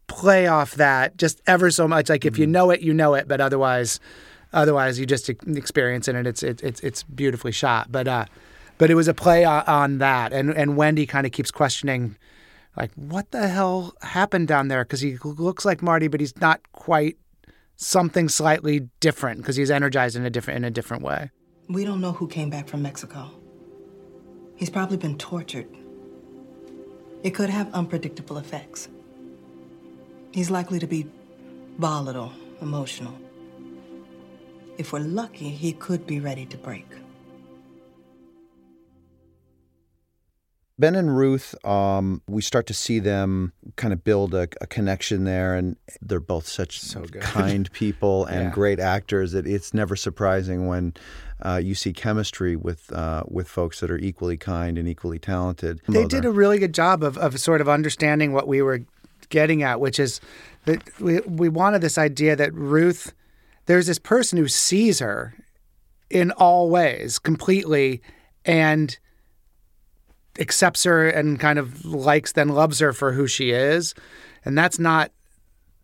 play 0.07 0.47
off 0.47 0.75
that 0.75 1.17
just 1.17 1.41
ever 1.47 1.71
so 1.71 1.87
much. 1.87 2.09
Like 2.09 2.25
if 2.25 2.39
you 2.39 2.47
know 2.47 2.71
it, 2.71 2.81
you 2.81 2.95
know 2.95 3.15
it, 3.15 3.29
but 3.29 3.41
otherwise, 3.41 4.01
Otherwise, 4.53 4.99
you 4.99 5.07
just 5.07 5.29
experience 5.29 6.09
it, 6.09 6.15
and 6.15 6.27
it's 6.27 6.43
it's 6.43 6.63
it's, 6.63 6.81
it's 6.81 7.03
beautifully 7.03 7.53
shot. 7.53 7.91
But 7.91 8.09
uh, 8.09 8.25
but 8.79 8.91
it 8.91 8.95
was 8.95 9.07
a 9.07 9.15
play 9.15 9.45
on, 9.45 9.63
on 9.67 9.99
that, 9.99 10.33
and 10.33 10.51
and 10.51 10.77
Wendy 10.77 11.05
kind 11.05 11.27
of 11.27 11.33
keeps 11.33 11.51
questioning, 11.51 12.17
like, 12.77 12.91
what 12.95 13.31
the 13.33 13.49
hell 13.49 13.95
happened 14.03 14.49
down 14.49 14.69
there? 14.69 14.85
Because 14.85 15.01
he 15.01 15.19
looks 15.23 15.65
like 15.65 15.83
Marty, 15.83 16.09
but 16.09 16.21
he's 16.21 16.37
not 16.41 16.61
quite 16.73 17.19
something 17.77 18.29
slightly 18.29 18.89
different 19.01 19.43
because 19.43 19.57
he's 19.57 19.71
energized 19.71 20.17
in 20.17 20.25
a 20.25 20.31
different 20.31 20.57
in 20.57 20.65
a 20.65 20.71
different 20.71 21.03
way. 21.03 21.31
We 21.69 21.85
don't 21.85 22.01
know 22.01 22.13
who 22.13 22.29
came 22.29 22.49
back 22.49 22.69
from 22.69 22.83
Mexico. 22.83 23.31
He's 24.55 24.71
probably 24.71 24.97
been 24.97 25.19
tortured. 25.19 25.69
It 27.23 27.31
could 27.31 27.51
have 27.51 27.71
unpredictable 27.75 28.39
effects. 28.39 28.89
He's 30.33 30.51
likely 30.51 30.79
to 30.79 30.87
be 30.87 31.07
volatile, 31.79 32.33
emotional. 32.61 33.15
If 34.79 34.93
we're 34.93 35.01
lucky, 35.01 35.49
he 35.49 35.73
could 35.73 36.07
be 36.07 36.21
ready 36.21 36.47
to 36.47 36.57
break. 36.59 36.87
Ben 40.79 40.95
and 40.95 41.17
Ruth, 41.17 41.55
um, 41.65 42.21
we 42.29 42.43
start 42.43 42.67
to 42.67 42.75
see 42.75 42.99
them 42.99 43.55
kind 43.77 43.95
of 43.95 44.05
build 44.05 44.35
a, 44.35 44.47
a 44.61 44.67
connection 44.67 45.25
there, 45.25 45.55
and 45.55 45.77
they're 46.03 46.21
both 46.21 46.47
such 46.47 46.81
So 46.81 47.05
kind 47.05 47.71
people 47.73 48.27
and 48.27 48.41
Yeah. 48.41 48.51
great 48.51 48.79
actors 48.79 49.33
that 49.33 49.47
it's 49.47 49.73
never 49.73 49.97
surprising 49.97 50.67
when 50.67 50.93
uh, 51.43 51.61
you 51.63 51.75
see 51.75 51.95
chemistry 51.95 52.57
with 52.57 52.93
uh, 52.93 53.23
with 53.27 53.49
folks 53.49 53.81
that 53.81 53.91
are 53.91 53.97
equally 53.97 54.37
kind 54.37 54.77
and 54.77 54.87
equally 54.87 55.19
talented. 55.19 55.81
They 55.89 56.05
did 56.05 56.27
a 56.27 56.31
really 56.31 56.59
good 56.59 56.75
job 56.75 57.03
of, 57.03 57.17
of 57.17 57.41
sort 57.41 57.63
of 57.63 57.71
understanding 57.71 58.35
what 58.35 58.47
we 58.47 58.61
were 58.61 58.81
getting 59.29 59.63
at, 59.63 59.81
which 59.81 59.99
is 59.99 60.21
that 60.65 60.83
we, 61.01 61.21
we 61.21 61.49
wanted 61.49 61.81
this 61.81 61.99
idea 61.99 62.37
that 62.37 62.53
Ruth, 62.55 63.15
there's 63.67 63.87
this 63.87 63.99
person 63.99 64.39
who 64.39 64.49
sees 64.49 64.99
her 64.99 65.35
in 66.11 66.31
all 66.33 66.71
ways 66.71 67.19
completely 67.19 68.03
and 68.45 68.99
accepts 70.39 70.85
her 70.85 71.09
and 71.09 71.41
kind 71.41 71.59
of 71.59 71.85
likes, 71.85 72.33
then 72.33 72.49
loves 72.49 72.79
her 72.79 72.93
for 72.93 73.13
who 73.13 73.27
she 73.27 73.51
is. 73.51 73.95
And 74.45 74.57
that's 74.57 74.79
not, 74.79 75.11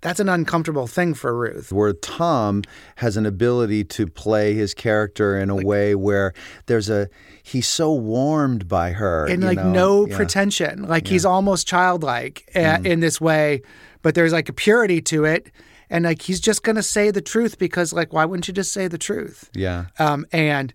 that's 0.02 0.20
an 0.20 0.28
uncomfortable 0.28 0.86
thing 0.86 1.14
for 1.14 1.34
Ruth. 1.34 1.72
where 1.72 1.92
Tom 1.94 2.62
has 2.96 3.16
an 3.16 3.24
ability 3.24 3.84
to 3.84 4.06
play 4.06 4.52
his 4.52 4.74
character 4.74 5.38
in 5.38 5.48
a 5.48 5.56
way 5.56 5.94
where 5.94 6.34
there's 6.66 6.90
a 6.90 7.08
he's 7.42 7.66
so 7.68 7.92
warmed 7.94 8.68
by 8.68 8.90
her 8.92 9.26
and 9.26 9.42
like 9.42 9.58
know? 9.58 9.72
no 9.72 10.06
Yeah. 10.08 10.16
pretension. 10.16 10.82
Like 10.82 11.06
he's 11.06 11.24
almost 11.24 11.66
childlike 11.66 12.50
uh, 12.54 12.78
in 12.84 13.00
this 13.00 13.20
way, 13.20 13.62
but 14.02 14.14
there's 14.14 14.32
like 14.32 14.48
a 14.48 14.52
purity 14.52 15.00
to 15.02 15.24
it. 15.24 15.50
And 15.88 16.04
like 16.04 16.22
he's 16.22 16.40
just 16.40 16.62
gonna 16.62 16.82
say 16.82 17.10
the 17.10 17.20
truth 17.22 17.58
because 17.58 17.92
like 17.92 18.12
why 18.12 18.24
wouldn't 18.24 18.48
you 18.48 18.54
just 18.54 18.72
say 18.72 18.88
the 18.88 18.98
truth? 18.98 19.50
Yeah. 19.54 19.86
Um, 19.98 20.26
and 20.32 20.74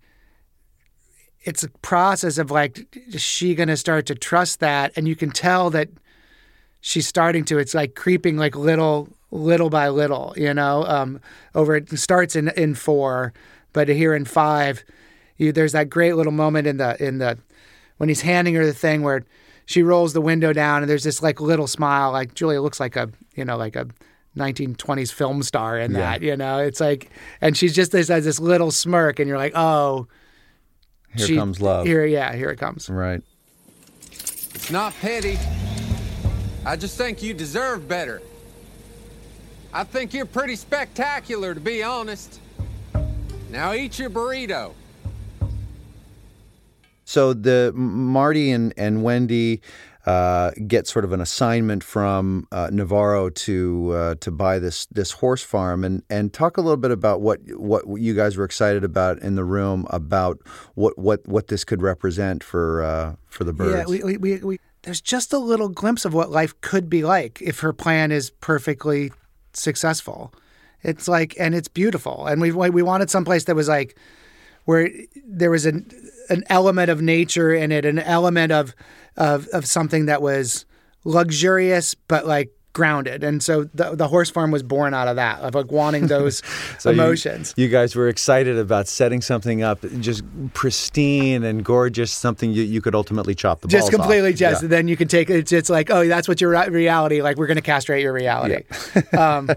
it's 1.43 1.63
a 1.63 1.69
process 1.81 2.37
of 2.37 2.51
like 2.51 2.95
is 3.07 3.21
she 3.21 3.55
gonna 3.55 3.77
start 3.77 4.05
to 4.07 4.15
trust 4.15 4.59
that, 4.59 4.91
and 4.95 5.07
you 5.07 5.15
can 5.15 5.31
tell 5.31 5.69
that 5.71 5.89
she's 6.81 7.07
starting 7.07 7.43
to. 7.45 7.57
It's 7.57 7.73
like 7.73 7.95
creeping 7.95 8.37
like 8.37 8.55
little 8.55 9.09
little 9.31 9.69
by 9.69 9.89
little, 9.89 10.33
you 10.37 10.53
know. 10.53 10.83
Um, 10.85 11.19
over 11.55 11.75
it 11.75 11.89
starts 11.99 12.35
in 12.35 12.49
in 12.49 12.75
four, 12.75 13.33
but 13.73 13.87
here 13.89 14.13
in 14.15 14.25
five, 14.25 14.83
you, 15.37 15.51
there's 15.51 15.73
that 15.73 15.89
great 15.89 16.15
little 16.15 16.31
moment 16.31 16.67
in 16.67 16.77
the 16.77 17.01
in 17.05 17.17
the 17.17 17.37
when 17.97 18.09
he's 18.09 18.21
handing 18.21 18.55
her 18.55 18.65
the 18.65 18.73
thing 18.73 19.01
where 19.01 19.23
she 19.65 19.83
rolls 19.83 20.13
the 20.13 20.21
window 20.21 20.53
down 20.53 20.81
and 20.81 20.89
there's 20.89 21.03
this 21.03 21.21
like 21.21 21.41
little 21.41 21.67
smile 21.67 22.11
like 22.11 22.33
Julia 22.35 22.61
looks 22.61 22.79
like 22.79 22.95
a 22.95 23.09
you 23.35 23.43
know 23.43 23.57
like 23.57 23.75
a 23.75 23.85
1920s 24.37 25.11
film 25.11 25.41
star 25.43 25.77
in 25.79 25.93
that 25.93 26.21
you 26.21 26.37
know 26.37 26.59
it's 26.59 26.79
like 26.79 27.09
and 27.41 27.57
she's 27.57 27.73
just 27.75 27.91
this 27.91 28.07
has 28.07 28.23
this 28.23 28.39
little 28.39 28.69
smirk 28.69 29.19
and 29.19 29.27
you're 29.27 29.37
like 29.37 29.51
oh 29.55 30.07
Here 31.15 31.25
she- 31.27 31.35
comes 31.35 31.59
love. 31.59 31.85
here 31.87 32.05
yeah 32.05 32.33
here 32.35 32.49
it 32.51 32.57
comes 32.57 32.87
Right. 32.89 33.21
It's 33.99 34.71
not 34.71 34.93
petty. 35.01 35.37
I 36.65 36.75
just 36.75 36.97
think 36.97 37.21
you 37.23 37.33
deserve 37.33 37.87
better. 37.87 38.21
I 39.77 39.83
think 39.83 40.11
you're 40.11 40.25
pretty 40.25 40.55
spectacular, 40.55 41.53
to 41.53 41.59
be 41.59 41.83
honest. 41.83 42.39
Now 43.51 43.73
eat 43.73 43.99
your 43.99 44.09
burrito. 44.09 44.73
So 47.05 47.33
the 47.33 47.71
Marty 47.75 48.49
and, 48.49 48.73
and 48.75 49.03
Wendy 49.03 49.61
uh, 50.07 50.49
get 50.65 50.87
sort 50.87 51.05
of 51.05 51.13
an 51.13 51.21
assignment 51.21 51.83
from 51.83 52.47
uh, 52.51 52.71
Navarro 52.71 53.29
to 53.29 53.91
uh, 53.93 54.15
to 54.15 54.31
buy 54.31 54.57
this 54.57 54.87
this 54.87 55.11
horse 55.11 55.43
farm 55.43 55.83
and, 55.83 56.01
and 56.09 56.33
talk 56.33 56.57
a 56.57 56.61
little 56.61 56.77
bit 56.77 56.89
about 56.89 57.21
what 57.21 57.41
what 57.55 57.85
you 58.01 58.15
guys 58.15 58.35
were 58.35 58.45
excited 58.45 58.83
about 58.83 59.19
in 59.19 59.35
the 59.35 59.43
room 59.43 59.85
about 59.91 60.39
what 60.73 60.97
what, 60.97 61.27
what 61.27 61.49
this 61.49 61.63
could 61.63 61.83
represent 61.83 62.43
for 62.43 62.81
uh, 62.81 63.15
for 63.27 63.43
the 63.43 63.53
Byrdes. 63.53 63.91
Yeah, 63.91 64.03
we, 64.03 64.17
we, 64.17 64.17
we, 64.17 64.37
we, 64.39 64.59
there's 64.81 65.01
just 65.01 65.33
a 65.33 65.37
little 65.37 65.69
glimpse 65.69 66.03
of 66.03 66.15
what 66.15 66.31
life 66.31 66.59
could 66.61 66.89
be 66.89 67.03
like 67.03 67.43
if 67.43 67.59
her 67.59 67.73
plan 67.73 68.11
is 68.11 68.31
perfectly 68.31 69.11
successful. 69.59 70.33
It's 70.83 71.07
like, 71.07 71.35
and 71.39 71.55
it's 71.55 71.67
beautiful. 71.67 72.27
And 72.27 72.41
we 72.41 72.51
we 72.51 72.81
wanted 72.81 73.09
someplace 73.09 73.45
that 73.45 73.55
was 73.55 73.67
like 73.67 73.97
where 74.65 74.89
there 75.25 75.51
was 75.51 75.65
an 75.65 75.89
an 76.29 76.43
element 76.49 76.89
of 76.89 77.01
nature 77.01 77.53
in 77.53 77.71
it, 77.71 77.85
an 77.85 77.99
element 77.99 78.51
of 78.51 78.75
of 79.15 79.47
of 79.47 79.65
something 79.65 80.05
that 80.05 80.21
was 80.21 80.65
luxurious 81.03 81.95
but 81.95 82.27
like 82.27 82.51
grounded. 82.77 83.23
And 83.23 83.41
so 83.41 83.63
the 83.73 83.95
the 83.95 84.07
horse 84.07 84.29
farm 84.29 84.51
was 84.51 84.61
born 84.63 84.93
out 84.93 85.07
of 85.07 85.15
that, 85.15 85.39
of 85.41 85.55
like 85.55 85.71
wanting 85.71 86.07
those 86.15 86.41
So 86.79 86.91
emotions. 86.91 87.53
You, 87.57 87.67
guys 87.67 87.95
were 87.95 88.07
excited 88.07 88.57
about 88.57 88.87
setting 88.87 89.19
something 89.21 89.63
up 89.63 89.79
just 89.99 90.23
pristine 90.53 91.43
and 91.43 91.65
gorgeous, 91.65 92.11
something 92.11 92.51
you, 92.51 92.61
you 92.63 92.81
could 92.81 92.93
ultimately 92.95 93.33
chop 93.35 93.61
the 93.61 93.67
just 93.67 93.81
balls 93.81 93.87
off. 93.87 93.91
Just 93.91 94.01
completely 94.03 94.33
just 94.33 94.61
Yeah. 94.63 94.69
then 94.69 94.87
you 94.87 94.95
can 94.95 95.07
take 95.07 95.29
it's, 95.29 95.51
it's 95.51 95.69
like 95.69 95.89
oh 95.89 96.07
that's 96.07 96.27
what 96.27 96.39
your 96.39 96.51
reality 96.69 97.21
like 97.21 97.37
we're 97.37 97.47
going 97.47 97.55
to 97.57 97.61
castrate 97.63 98.03
your 98.03 98.13
reality 98.13 98.63
um, 99.17 99.49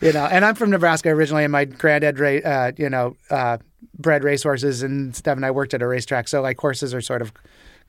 you 0.00 0.12
know 0.12 0.24
and 0.24 0.44
i'm 0.44 0.54
from 0.54 0.70
nebraska 0.70 1.08
originally 1.10 1.44
and 1.44 1.52
my 1.52 1.64
granddad 1.64 2.18
ra- 2.18 2.44
uh, 2.44 2.72
you 2.76 2.90
know 2.90 3.16
uh, 3.30 3.56
bred 3.98 4.24
racehorses 4.24 4.82
and 4.82 5.14
Steph 5.14 5.36
and 5.36 5.46
i 5.46 5.50
worked 5.50 5.74
at 5.74 5.82
a 5.82 5.86
racetrack 5.86 6.28
so 6.28 6.40
like 6.42 6.58
horses 6.60 6.92
are 6.94 7.00
sort 7.00 7.22
of 7.22 7.32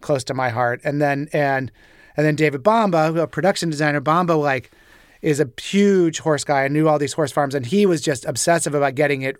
close 0.01 0.23
to 0.25 0.33
my 0.33 0.49
heart 0.49 0.79
and 0.83 1.01
then 1.01 1.27
and 1.33 1.71
and 2.17 2.25
then 2.25 2.35
david 2.35 2.63
bomba 2.63 3.13
a 3.21 3.27
production 3.27 3.69
designer 3.69 3.99
bomba 3.99 4.33
like 4.33 4.71
is 5.21 5.39
a 5.39 5.49
huge 5.61 6.19
horse 6.19 6.43
guy 6.43 6.63
and 6.63 6.73
knew 6.73 6.87
all 6.87 6.99
these 6.99 7.13
horse 7.13 7.31
farms 7.31 7.55
and 7.55 7.65
he 7.65 7.85
was 7.85 8.01
just 8.01 8.25
obsessive 8.25 8.75
about 8.75 8.95
getting 8.95 9.21
it 9.21 9.37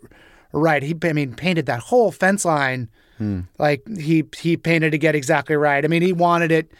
right 0.52 0.82
he 0.82 0.94
i 1.04 1.12
mean 1.12 1.34
painted 1.34 1.66
that 1.66 1.80
whole 1.80 2.10
fence 2.10 2.44
line 2.44 2.88
hmm. 3.18 3.40
like 3.58 3.86
he 3.88 4.24
he 4.38 4.56
painted 4.56 4.92
to 4.92 4.98
get 4.98 5.14
exactly 5.14 5.56
right. 5.56 5.84
I 5.84 5.88
mean, 5.88 6.02
he 6.02 6.12
wanted 6.12 6.52
it. 6.52 6.72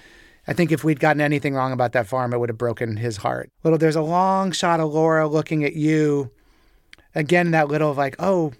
I 0.48 0.52
think 0.52 0.70
if 0.70 0.84
we'd 0.84 1.00
gotten 1.00 1.20
anything 1.20 1.54
wrong 1.54 1.72
about 1.72 1.92
that 1.92 2.06
farm, 2.06 2.32
it 2.32 2.38
would 2.38 2.48
have 2.48 2.58
broken 2.58 2.96
his 2.96 3.16
heart. 3.16 3.50
Little, 3.64 3.78
there's 3.78 3.96
a 3.96 4.02
long 4.02 4.52
shot 4.52 4.78
of 4.78 4.92
Laura 4.92 5.26
looking 5.26 5.64
at 5.64 5.74
you. 5.74 6.30
Again, 7.16 7.50
that 7.50 7.68
little 7.68 7.94
like, 7.94 8.14
oh, 8.18 8.52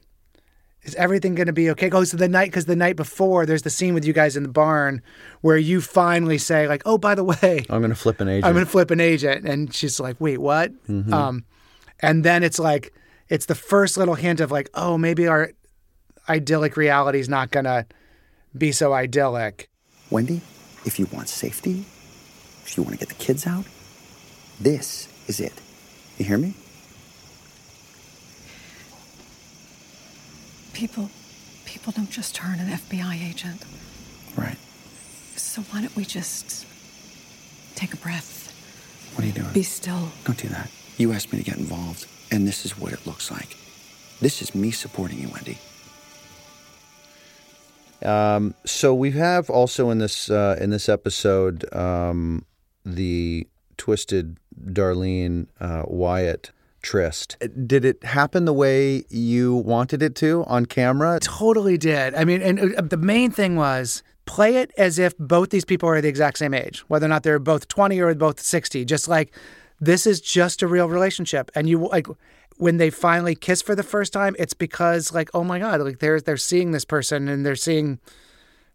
is 0.86 0.94
everything 0.94 1.34
going 1.34 1.48
to 1.48 1.52
be 1.52 1.68
okay? 1.70 1.88
Goes 1.88 2.10
to 2.10 2.16
the 2.16 2.28
night 2.28 2.46
because 2.46 2.66
the 2.66 2.76
night 2.76 2.96
before, 2.96 3.44
there's 3.44 3.62
the 3.62 3.70
scene 3.70 3.92
with 3.92 4.04
you 4.04 4.12
guys 4.12 4.36
in 4.36 4.44
the 4.44 4.48
barn 4.48 5.02
where 5.40 5.56
you 5.56 5.80
finally 5.80 6.38
say 6.38 6.68
like, 6.68 6.82
oh, 6.86 6.96
by 6.96 7.14
the 7.14 7.24
way, 7.24 7.66
I'm 7.68 7.80
going 7.80 7.90
to 7.90 7.96
flip 7.96 8.20
an 8.20 8.28
agent. 8.28 8.46
I'm 8.46 8.52
going 8.54 8.64
to 8.64 8.70
flip 8.70 8.90
an 8.92 9.00
agent. 9.00 9.46
And 9.46 9.74
she's 9.74 9.98
like, 10.00 10.16
wait, 10.20 10.38
what? 10.38 10.72
Um, 10.88 11.44
and 12.00 12.24
then 12.24 12.42
it's 12.42 12.58
like, 12.58 12.94
it's 13.28 13.46
the 13.46 13.54
first 13.56 13.96
little 13.96 14.14
hint 14.14 14.40
of 14.40 14.52
like, 14.52 14.70
oh, 14.74 14.96
maybe 14.96 15.26
our 15.26 15.50
idyllic 16.28 16.76
reality 16.76 17.18
is 17.18 17.28
not 17.28 17.50
going 17.50 17.64
to 17.64 17.84
be 18.56 18.70
so 18.72 18.92
idyllic. 18.92 19.68
Wendy, 20.10 20.40
if 20.84 20.98
you 21.00 21.06
want 21.12 21.28
safety, 21.28 21.84
if 22.64 22.76
you 22.76 22.84
want 22.84 22.94
to 22.94 22.98
get 22.98 23.08
the 23.08 23.22
kids 23.22 23.46
out, 23.46 23.64
this 24.60 25.08
is 25.26 25.40
it. 25.40 25.52
You 26.18 26.24
hear 26.24 26.38
me? 26.38 26.54
People, 30.76 31.08
people 31.64 31.90
don't 31.92 32.10
just 32.10 32.34
turn 32.34 32.60
an 32.60 32.68
FBI 32.68 33.30
agent. 33.30 33.64
Right. 34.36 34.58
So 35.34 35.62
why 35.62 35.80
don't 35.80 35.96
we 35.96 36.04
just 36.04 36.66
take 37.74 37.94
a 37.94 37.96
breath? 37.96 38.52
What 39.14 39.24
are 39.24 39.26
you 39.26 39.32
doing? 39.32 39.52
Be 39.54 39.62
still. 39.62 40.10
Don't 40.24 40.36
do 40.36 40.48
that. 40.48 40.70
You 40.98 41.12
asked 41.12 41.32
me 41.32 41.38
to 41.38 41.44
get 41.44 41.56
involved, 41.56 42.06
and 42.30 42.46
this 42.46 42.66
is 42.66 42.78
what 42.78 42.92
it 42.92 43.06
looks 43.06 43.30
like. 43.30 43.56
This 44.20 44.42
is 44.42 44.54
me 44.54 44.70
supporting 44.70 45.18
you, 45.18 45.28
Wendy. 45.28 45.58
So 48.76 48.94
we 48.94 49.12
have 49.12 49.48
also 49.48 49.88
in 49.88 49.98
this 49.98 50.28
uh, 50.28 50.58
in 50.60 50.68
this 50.68 50.88
episode 50.90 51.64
um, 51.74 52.44
the 52.84 53.46
twisted 53.78 54.36
Darlene 54.62 55.46
uh, 55.58 55.84
Wyatt 55.86 56.50
tryst. 56.86 57.36
Did 57.66 57.84
it 57.84 58.04
happen 58.04 58.44
the 58.44 58.52
way 58.52 59.04
you 59.10 59.56
wanted 59.56 60.02
it 60.02 60.14
to 60.16 60.44
on 60.46 60.66
camera? 60.66 61.18
Totally 61.20 61.76
did. 61.76 62.14
I 62.14 62.24
mean, 62.24 62.40
and 62.40 62.76
uh, 62.76 62.82
the 62.82 62.96
main 62.96 63.32
thing 63.32 63.56
was 63.56 64.04
play 64.24 64.56
it 64.56 64.70
as 64.78 64.98
if 64.98 65.18
both 65.18 65.50
these 65.50 65.64
people 65.64 65.88
are 65.88 66.00
the 66.00 66.08
exact 66.08 66.38
same 66.38 66.54
age, 66.54 66.84
whether 66.86 67.04
or 67.04 67.08
not 67.08 67.24
they're 67.24 67.40
both 67.40 67.66
20 67.66 67.98
or 68.00 68.14
both 68.14 68.38
60. 68.38 68.84
Just 68.84 69.08
like 69.08 69.34
this 69.80 70.06
is 70.06 70.20
just 70.20 70.62
a 70.62 70.68
real 70.68 70.88
relationship. 70.88 71.50
And 71.56 71.68
you 71.68 71.88
like, 71.88 72.06
when 72.56 72.76
they 72.76 72.90
finally 72.90 73.34
kiss 73.34 73.62
for 73.62 73.74
the 73.74 73.82
first 73.82 74.12
time, 74.12 74.36
it's 74.38 74.54
because 74.54 75.12
like, 75.12 75.28
oh 75.34 75.42
my 75.42 75.58
god, 75.58 75.80
like 75.80 75.98
they're 75.98 76.20
they're 76.20 76.36
seeing 76.36 76.70
this 76.70 76.84
person 76.84 77.28
and 77.28 77.44
they're 77.44 77.56
seeing 77.56 77.98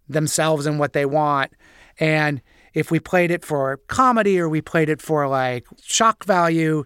themselves 0.10 0.66
and 0.66 0.80
what 0.80 0.92
they 0.92 1.06
want. 1.06 1.54
And 1.98 2.42
if 2.74 2.92
we 2.92 3.00
played 3.00 3.32
it 3.32 3.46
for 3.46 3.78
comedy 3.88 4.38
or 4.38 4.50
we 4.50 4.62
played 4.62 4.90
it 4.90 5.02
for 5.02 5.28
like 5.30 5.66
shock 5.82 6.26
value, 6.26 6.84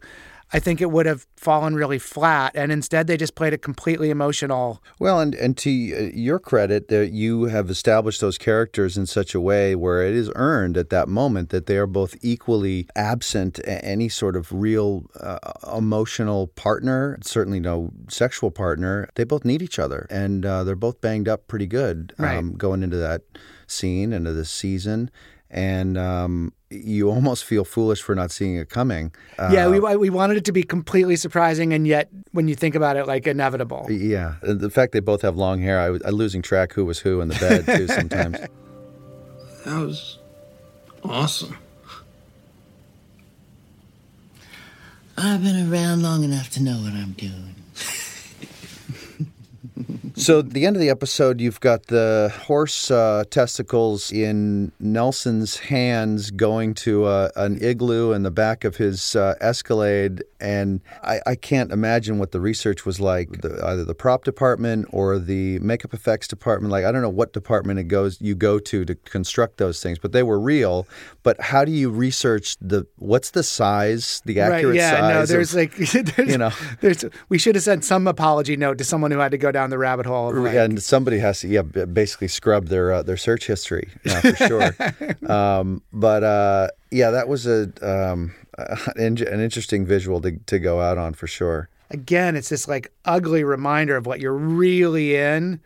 I 0.53 0.59
think 0.59 0.79
it 0.79 0.91
would 0.91 1.05
have 1.05 1.25
fallen 1.35 1.75
really 1.75 1.99
flat. 1.99 2.51
And 2.55 2.71
instead, 2.71 3.07
they 3.07 3.17
just 3.17 3.35
played 3.35 3.51
it 3.53 3.61
completely 3.61 4.09
emotional. 4.09 4.81
Well, 4.99 5.19
and, 5.19 5.33
and 5.35 5.57
to 5.57 5.69
uh, 5.69 6.11
your 6.13 6.39
credit, 6.39 6.87
that 6.89 7.11
you 7.11 7.45
have 7.45 7.69
established 7.69 8.21
those 8.21 8.37
characters 8.37 8.95
in 8.95 9.05
such 9.07 9.33
a 9.33 9.41
way 9.41 9.75
where 9.75 10.05
it 10.05 10.13
is 10.13 10.31
earned 10.35 10.77
at 10.77 10.89
that 10.91 11.07
moment 11.07 11.49
that 11.49 11.65
they 11.65 11.77
are 11.77 11.87
both 11.87 12.15
equally 12.21 12.87
absent 12.95 13.59
any 13.65 14.07
sort 14.07 14.35
of 14.35 14.51
real 14.51 15.09
uh, 15.19 15.39
emotional 15.75 16.47
partner, 16.47 17.17
certainly 17.21 17.59
no 17.59 17.91
sexual 18.07 18.51
partner. 18.51 19.09
They 19.15 19.23
both 19.23 19.45
need 19.45 19.61
each 19.61 19.79
other, 19.79 20.05
and 20.09 20.45
uh, 20.45 20.63
they're 20.63 20.75
both 20.75 21.01
banged 21.01 21.27
up 21.27 21.47
pretty 21.47 21.67
good 21.67 22.13
um, 22.19 22.25
Right. 22.25 22.57
going 22.57 22.83
into 22.83 22.97
that 22.97 23.21
scene, 23.67 24.13
into 24.13 24.31
this 24.31 24.49
season. 24.51 25.09
And 25.49 25.97
um, 25.97 26.53
you 26.69 27.09
almost 27.09 27.45
feel 27.45 27.63
foolish 27.63 28.01
for 28.01 28.15
not 28.15 28.31
seeing 28.31 28.55
it 28.55 28.69
coming. 28.69 29.13
Uh, 29.37 29.51
yeah, 29.53 29.67
we 29.67 29.79
we 29.79 30.09
wanted 30.09 30.37
it 30.37 30.45
to 30.45 30.51
be 30.51 30.63
completely 30.63 31.15
surprising, 31.15 31.71
and 31.73 31.87
yet 31.87 32.09
when 32.31 32.47
you 32.47 32.55
think 32.55 32.75
about 32.75 32.97
it, 32.97 33.07
like 33.07 33.27
inevitable. 33.27 33.87
Yeah, 33.89 34.35
and 34.41 34.59
the 34.59 34.69
fact 34.69 34.91
they 34.91 34.99
both 34.99 35.21
have 35.21 35.37
long 35.37 35.61
hair, 35.61 35.79
I 35.79 35.89
was 35.91 36.01
I'm 36.03 36.15
losing 36.15 36.41
track 36.41 36.73
who 36.73 36.83
was 36.83 36.99
who 36.99 37.21
in 37.21 37.29
the 37.29 37.35
bed 37.35 37.65
too 37.65 37.87
sometimes. 37.87 38.37
That 39.65 39.83
was 39.83 40.19
awesome. 41.03 41.57
I've 45.17 45.41
been 45.41 45.71
around 45.71 46.03
long 46.03 46.23
enough 46.23 46.51
to 46.51 46.61
know 46.61 46.77
what 46.77 46.93
I'm 46.93 47.13
doing. 47.13 47.55
so 50.15 50.39
at 50.39 50.51
the 50.51 50.65
end 50.65 50.75
of 50.75 50.81
the 50.81 50.89
episode, 50.89 51.41
you've 51.41 51.60
got 51.60 51.88
the 51.88 52.34
horse 52.45 52.89
uh, 52.89 53.24
testicles 53.29 54.12
in 54.12 54.72
Nelson's 54.79 55.57
hands 55.57 56.31
going 56.31 56.74
to 56.75 57.05
uh, 57.05 57.29
an 57.36 57.62
igloo 57.62 58.12
in 58.13 58.24
the 58.24 58.31
back 58.31 58.63
of 58.63 58.77
his 58.77 59.15
uh, 59.15 59.36
Escalade, 59.41 60.24
and 60.39 60.81
I, 61.03 61.19
I 61.25 61.36
can't 61.36 61.72
imagine 61.72 62.17
what 62.17 62.31
the 62.31 62.39
research 62.39 62.86
was 62.86 63.00
like. 63.00 63.41
The, 63.41 63.60
either 63.65 63.84
the 63.84 63.95
prop 63.95 64.24
department 64.24 64.88
or 64.91 65.19
the 65.19 65.60
makeup 65.60 65.93
effects 65.93 66.27
department. 66.27 66.72
Like 66.72 66.86
I 66.86 66.91
don't 66.91 67.01
know 67.01 67.10
what 67.10 67.34
department 67.34 67.79
it 67.79 67.86
goes 67.86 68.19
you 68.22 68.36
go 68.36 68.60
to 68.60 68.86
to 68.86 68.95
construct 68.95 69.57
those 69.57 69.81
things, 69.81 70.00
but 70.00 70.12
they 70.12 70.24
were 70.24 70.39
real. 70.39 70.88
But 71.24 71.41
how 71.41 71.65
do 71.65 71.72
you 71.72 71.89
research 71.89 72.55
the 72.62 72.88
what's 72.98 73.31
the 73.31 73.43
size, 73.43 74.22
the 74.25 74.39
accurate 74.39 74.65
right, 74.65 74.75
yeah, 74.75 74.91
size? 74.91 75.13
no, 75.13 75.22
of- 75.22 75.27
there's 75.27 75.55
like, 75.55 75.75
there's, 76.15 76.31
you 76.31 76.38
know. 76.38 76.51
there's 76.81 77.03
we 77.29 77.38
should 77.38 77.55
have 77.55 77.63
sent 77.63 77.84
some 77.84 78.07
apology 78.07 78.55
note 78.55 78.77
to 78.77 78.84
someone 78.84 79.12
who 79.12 79.19
had 79.19 79.31
to 79.31 79.38
go 79.38 79.51
down 79.51 79.69
the 79.69 79.77
rabbit 79.77 80.04
hole. 80.05 80.29
Of 80.29 80.35
like, 80.43 80.55
and 80.55 80.81
somebody 80.81 81.19
has 81.19 81.41
to, 81.41 81.47
yeah, 81.47 81.62
basically 81.62 82.27
scrub 82.27 82.67
their 82.67 82.91
uh, 82.93 83.03
their 83.03 83.17
search 83.17 83.47
history 83.47 83.89
yeah, 84.03 84.21
for 84.21 84.35
sure. 84.47 85.31
um, 85.31 85.81
but 85.93 86.24
uh, 86.24 86.67
yeah, 86.91 87.12
that 87.12 87.27
was 87.27 87.45
a 87.47 87.69
um, 87.81 88.33
an, 88.95 89.17
interesting 89.17 89.85
visual 89.85 90.21
to 90.21 90.31
to 90.45 90.59
go 90.59 90.79
out 90.81 90.97
on 90.97 91.13
for 91.13 91.27
sure. 91.27 91.69
again, 91.89 92.35
it's 92.35 92.50
this 92.50 92.67
like 92.67 92.91
ugly 93.05 93.43
reminder 93.43 93.95
of 93.97 94.05
what 94.05 94.19
you're 94.19 94.33
really 94.33 95.15
in. 95.15 95.59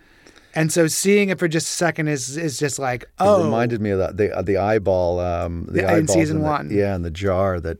And 0.55 0.73
so 0.73 0.87
seeing 0.87 1.29
it 1.29 1.37
for 1.37 1.47
just 1.47 1.67
a 1.67 1.71
second 1.71 2.07
is 2.07 2.35
is 2.35 2.57
just 2.57 2.79
like, 2.79 3.03
It 3.03 3.09
oh, 3.19 3.43
reminded 3.45 3.81
me 3.81 3.91
of 3.91 3.99
that 3.99 4.17
the 4.17 4.35
uh, 4.35 4.41
the 4.41 4.57
eyeball, 4.57 5.19
um, 5.19 5.65
the 5.67 5.83
The- 5.83 5.97
in 5.97 6.07
season 6.07 6.39
the- 6.39 6.45
one. 6.45 6.69
yeah, 6.71 6.95
and 6.95 7.05
the 7.05 7.11
jar 7.11 7.59
that 7.59 7.77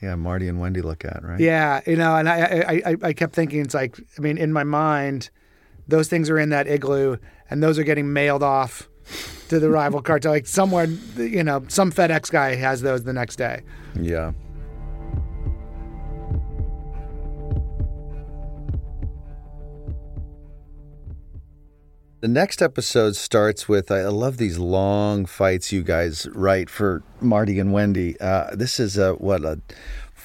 yeah 0.00 0.14
Marty 0.14 0.46
and 0.46 0.60
Wendy 0.60 0.82
look 0.82 1.04
at, 1.04 1.24
right? 1.24 1.40
yeah, 1.40 1.80
you 1.84 1.96
know. 1.96 2.14
And 2.14 2.28
I, 2.28 2.38
I 2.40 2.82
I 2.90 2.96
I 3.08 3.12
kept 3.12 3.34
thinking 3.34 3.60
it's 3.60 3.74
like, 3.74 3.98
I 4.16 4.20
mean, 4.20 4.38
in 4.38 4.52
my 4.52 4.62
mind, 4.62 5.30
those 5.88 6.08
things 6.08 6.30
are 6.30 6.38
in 6.38 6.50
that 6.50 6.66
igloo, 6.66 7.16
and 7.50 7.62
those 7.62 7.78
are 7.78 7.84
getting 7.84 8.12
mailed 8.12 8.42
off 8.42 8.88
to 9.48 9.58
the 9.58 9.70
rival 9.70 10.02
cartel. 10.02 10.32
Like 10.32 10.46
somewhere, 10.46 10.86
you 11.16 11.44
know, 11.44 11.64
some 11.68 11.92
FedEx 11.92 12.30
guy 12.30 12.54
has 12.54 12.82
those 12.82 13.04
the 13.04 13.12
next 13.12 13.36
day. 13.36 13.62
Yeah. 14.00 14.32
The 22.22 22.28
next 22.28 22.60
episode 22.62 23.14
starts 23.14 23.68
with 23.68 23.90
I 23.90 24.02
love 24.08 24.38
these 24.38 24.58
long 24.58 25.26
fights 25.26 25.70
you 25.70 25.82
guys 25.82 26.26
write 26.34 26.68
for 26.68 27.04
Marty 27.20 27.60
and 27.60 27.72
Wendy. 27.72 28.18
Uh, 28.18 28.56
this 28.56 28.80
is 28.80 28.98
a 28.98 29.12
what 29.12 29.44
a 29.44 29.60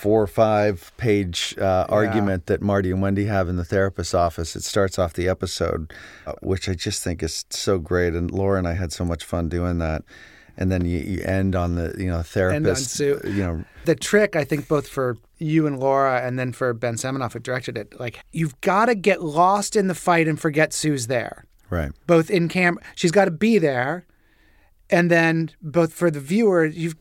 four 0.01 0.23
or 0.23 0.27
five 0.27 0.91
page 0.97 1.55
uh, 1.59 1.85
argument 1.87 2.47
that 2.47 2.59
Marty 2.59 2.89
and 2.89 3.03
Wendy 3.03 3.25
have 3.25 3.47
in 3.47 3.57
the 3.57 3.63
therapist's 3.63 4.15
office. 4.15 4.55
It 4.55 4.63
starts 4.63 4.97
off 4.97 5.13
the 5.13 5.29
episode, 5.29 5.93
uh, 6.25 6.33
which 6.41 6.67
I 6.67 6.73
just 6.73 7.03
think 7.03 7.21
is 7.21 7.45
so 7.51 7.77
great. 7.77 8.15
And 8.15 8.31
Laura 8.31 8.57
and 8.57 8.67
I 8.67 8.73
had 8.73 8.91
so 8.91 9.05
much 9.05 9.23
fun 9.23 9.47
doing 9.47 9.77
that. 9.77 10.03
And 10.57 10.71
then 10.71 10.85
you, 10.85 10.97
you 10.97 11.21
end 11.21 11.55
on 11.55 11.75
the 11.75 11.93
you 11.99 12.07
know 12.07 12.23
therapist, 12.23 12.89
Sue. 12.89 13.21
you 13.25 13.43
know 13.43 13.63
the 13.85 13.95
trick 13.95 14.35
I 14.35 14.43
think 14.43 14.67
both 14.67 14.87
for 14.87 15.17
you 15.37 15.67
and 15.67 15.79
Laura 15.79 16.21
and 16.25 16.37
then 16.39 16.51
for 16.51 16.73
Ben 16.73 16.95
Semanoff 16.95 17.33
who 17.33 17.39
directed 17.39 17.77
it, 17.77 17.99
like 17.99 18.19
you've 18.31 18.59
got 18.61 18.87
to 18.87 18.95
get 18.95 19.21
lost 19.21 19.75
in 19.75 19.87
the 19.87 19.95
fight 19.95 20.27
and 20.27 20.39
forget 20.39 20.73
Sue's 20.73 21.07
there. 21.07 21.45
right. 21.69 21.91
Both 22.07 22.29
in 22.31 22.49
camp, 22.49 22.79
she's 22.95 23.11
got 23.11 23.25
to 23.25 23.31
be 23.31 23.59
there, 23.59 24.05
and 24.89 25.09
then 25.11 25.51
both 25.61 25.93
for 25.93 26.11
the 26.11 26.19
viewer, 26.19 26.65
you've 26.65 26.95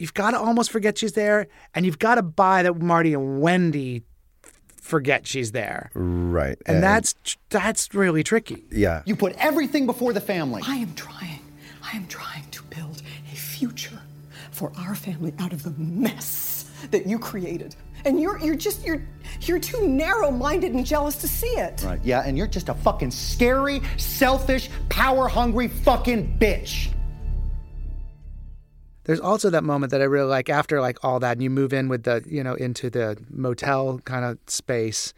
you've 0.00 0.14
got 0.14 0.32
to 0.32 0.38
almost 0.38 0.70
forget 0.70 0.98
she's 0.98 1.12
there, 1.12 1.46
and 1.74 1.84
you've 1.86 1.98
got 1.98 2.16
to 2.16 2.22
buy 2.22 2.62
that 2.62 2.80
Marty 2.80 3.14
and 3.14 3.40
Wendy 3.40 4.02
forget 4.80 5.26
she's 5.26 5.52
there, 5.52 5.90
Right. 5.94 6.58
and 6.66 6.82
that's 6.82 7.14
that's 7.50 7.94
really 7.94 8.22
tricky. 8.24 8.64
yeah. 8.72 9.02
You 9.06 9.14
put 9.16 9.34
everything 9.38 9.86
before 9.86 10.12
the 10.12 10.20
family. 10.20 10.62
I 10.66 10.76
am 10.76 10.94
trying. 10.94 11.38
I 11.92 11.96
am 11.96 12.06
trying 12.08 12.48
to 12.50 12.62
build 12.64 13.02
a 13.32 13.36
future 13.36 14.00
for 14.50 14.72
our 14.78 14.94
family 14.94 15.32
out 15.38 15.52
of 15.52 15.62
the 15.62 15.70
mess 15.78 16.68
that 16.90 17.06
you 17.06 17.18
created. 17.18 17.76
And 18.04 18.18
you're 18.20 18.38
you're 18.40 18.56
just 18.56 18.84
you're 18.84 19.02
you're 19.42 19.58
too 19.60 19.86
narrow-minded 19.86 20.72
and 20.72 20.84
jealous 20.86 21.16
to 21.16 21.28
see 21.28 21.46
it. 21.48 21.82
Right, 21.84 22.00
yeah, 22.02 22.22
and 22.24 22.36
you're 22.38 22.46
just 22.46 22.68
a 22.68 22.74
fucking 22.74 23.10
scary, 23.10 23.82
selfish, 23.98 24.70
power 24.88 25.28
hungry 25.28 25.68
fucking 25.68 26.38
bitch. 26.38 26.88
There's 29.10 29.18
also 29.18 29.50
that 29.50 29.64
moment 29.64 29.90
that 29.90 30.00
I 30.00 30.04
really 30.04 30.28
like 30.28 30.48
after 30.48 30.80
like 30.80 31.04
all 31.04 31.18
that, 31.18 31.32
and 31.32 31.42
you 31.42 31.50
move 31.50 31.72
in 31.72 31.88
with 31.88 32.04
the 32.04 32.22
you 32.28 32.44
know 32.44 32.54
into 32.54 32.88
the 32.88 33.20
motel 33.28 33.98
kind 34.04 34.24
of 34.24 34.38
space 34.46 35.12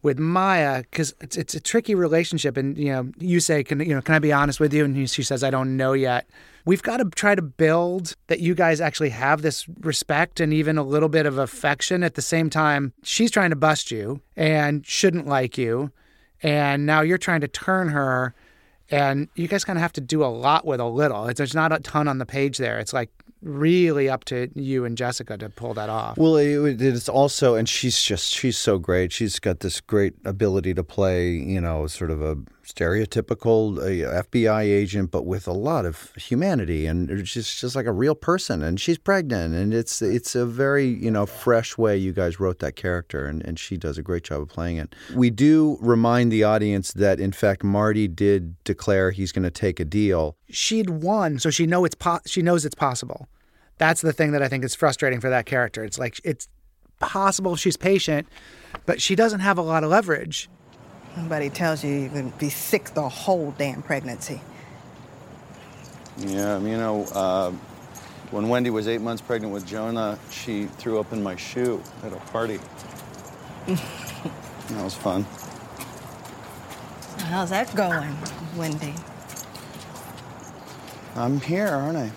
with 0.00 0.18
Maya 0.18 0.84
because 0.90 1.14
it's 1.20 1.36
it's 1.36 1.54
a 1.54 1.60
tricky 1.60 1.94
relationship, 1.94 2.56
and 2.56 2.78
you 2.78 2.90
know 2.90 3.10
you 3.18 3.40
say 3.40 3.62
can 3.62 3.80
you 3.80 3.94
know 3.94 4.00
can 4.00 4.14
I 4.14 4.20
be 4.20 4.32
honest 4.32 4.58
with 4.58 4.72
you, 4.72 4.86
and 4.86 5.10
she 5.10 5.22
says 5.22 5.44
I 5.44 5.50
don't 5.50 5.76
know 5.76 5.92
yet. 5.92 6.30
We've 6.64 6.82
got 6.82 6.96
to 6.96 7.10
try 7.10 7.34
to 7.34 7.42
build 7.42 8.16
that 8.28 8.40
you 8.40 8.54
guys 8.54 8.80
actually 8.80 9.10
have 9.10 9.42
this 9.42 9.68
respect 9.80 10.40
and 10.40 10.54
even 10.54 10.78
a 10.78 10.82
little 10.82 11.10
bit 11.10 11.26
of 11.26 11.36
affection. 11.36 12.02
At 12.02 12.14
the 12.14 12.22
same 12.22 12.48
time, 12.48 12.94
she's 13.02 13.30
trying 13.30 13.50
to 13.50 13.56
bust 13.56 13.90
you 13.90 14.22
and 14.34 14.86
shouldn't 14.86 15.26
like 15.26 15.58
you, 15.58 15.92
and 16.42 16.86
now 16.86 17.02
you're 17.02 17.18
trying 17.18 17.42
to 17.42 17.48
turn 17.48 17.90
her 17.90 18.34
and 18.90 19.28
you 19.34 19.48
guys 19.48 19.64
kind 19.64 19.76
of 19.76 19.82
have 19.82 19.92
to 19.94 20.00
do 20.00 20.24
a 20.24 20.26
lot 20.26 20.64
with 20.64 20.80
a 20.80 20.84
little. 20.84 21.24
There's 21.34 21.54
not 21.54 21.72
a 21.72 21.80
ton 21.80 22.08
on 22.08 22.18
the 22.18 22.26
page 22.26 22.58
there. 22.58 22.78
It's 22.78 22.92
like 22.92 23.10
really 23.42 24.08
up 24.08 24.24
to 24.24 24.50
you 24.54 24.84
and 24.84 24.96
Jessica 24.96 25.36
to 25.38 25.48
pull 25.48 25.74
that 25.74 25.88
off. 25.88 26.16
Well, 26.16 26.36
it, 26.36 26.80
it's 26.80 27.08
also, 27.08 27.54
and 27.54 27.68
she's 27.68 28.02
just, 28.02 28.32
she's 28.32 28.56
so 28.56 28.78
great. 28.78 29.12
She's 29.12 29.38
got 29.38 29.60
this 29.60 29.80
great 29.80 30.14
ability 30.24 30.74
to 30.74 30.84
play, 30.84 31.30
you 31.30 31.60
know, 31.60 31.86
sort 31.86 32.10
of 32.10 32.22
a 32.22 32.36
stereotypical 32.66 33.78
uh, 33.78 34.22
FBI 34.22 34.62
agent, 34.62 35.10
but 35.10 35.24
with 35.24 35.46
a 35.46 35.52
lot 35.52 35.86
of 35.86 36.12
humanity, 36.16 36.86
and 36.86 37.26
she's 37.26 37.54
just 37.54 37.76
like 37.76 37.86
a 37.86 37.92
real 37.92 38.14
person. 38.14 38.62
And 38.62 38.80
she's 38.80 38.98
pregnant, 38.98 39.54
and 39.54 39.72
it's 39.72 40.02
it's 40.02 40.34
a 40.34 40.44
very 40.44 40.86
you 40.86 41.10
know 41.10 41.26
fresh 41.26 41.78
way 41.78 41.96
you 41.96 42.12
guys 42.12 42.40
wrote 42.40 42.58
that 42.58 42.76
character, 42.76 43.26
and, 43.26 43.44
and 43.44 43.58
she 43.58 43.76
does 43.76 43.98
a 43.98 44.02
great 44.02 44.24
job 44.24 44.42
of 44.42 44.48
playing 44.48 44.78
it. 44.78 44.94
We 45.14 45.30
do 45.30 45.78
remind 45.80 46.32
the 46.32 46.44
audience 46.44 46.92
that 46.92 47.20
in 47.20 47.32
fact 47.32 47.62
Marty 47.62 48.08
did 48.08 48.62
declare 48.64 49.12
he's 49.12 49.32
going 49.32 49.44
to 49.44 49.50
take 49.50 49.78
a 49.78 49.84
deal. 49.84 50.36
She'd 50.50 50.90
won, 50.90 51.38
so 51.38 51.50
she 51.50 51.66
know 51.66 51.84
it's 51.84 51.94
po- 51.94 52.20
she 52.26 52.42
knows 52.42 52.64
it's 52.64 52.74
possible. 52.74 53.28
That's 53.78 54.00
the 54.00 54.12
thing 54.12 54.32
that 54.32 54.42
I 54.42 54.48
think 54.48 54.64
is 54.64 54.74
frustrating 54.74 55.20
for 55.20 55.30
that 55.30 55.46
character. 55.46 55.84
It's 55.84 55.98
like 55.98 56.20
it's 56.24 56.48
possible 56.98 57.56
she's 57.56 57.76
patient, 57.76 58.26
but 58.86 59.00
she 59.00 59.14
doesn't 59.14 59.40
have 59.40 59.58
a 59.58 59.62
lot 59.62 59.84
of 59.84 59.90
leverage. 59.90 60.48
Nobody 61.16 61.48
tells 61.48 61.82
you 61.82 61.92
you're 61.92 62.08
going 62.10 62.30
to 62.30 62.38
be 62.38 62.50
sick 62.50 62.90
the 62.90 63.08
whole 63.08 63.54
damn 63.56 63.82
pregnancy. 63.82 64.40
Yeah, 66.18 66.58
you 66.58 66.76
know, 66.76 67.04
uh, 67.12 67.52
when 68.30 68.48
Wendy 68.48 68.70
was 68.70 68.86
eight 68.88 69.00
months 69.00 69.22
pregnant 69.22 69.52
with 69.52 69.66
Jonah, 69.66 70.18
she 70.30 70.66
threw 70.66 70.98
up 71.00 71.12
in 71.12 71.22
my 71.22 71.36
shoe 71.36 71.82
at 72.04 72.12
a 72.12 72.16
party. 72.16 72.58
that 73.66 74.84
was 74.84 74.94
fun. 74.94 75.24
How's 77.18 77.50
that 77.50 77.74
going, 77.74 78.16
Wendy? 78.56 78.94
I'm 81.14 81.40
here, 81.40 81.68
aren't 81.68 81.96
I? 81.96 82.10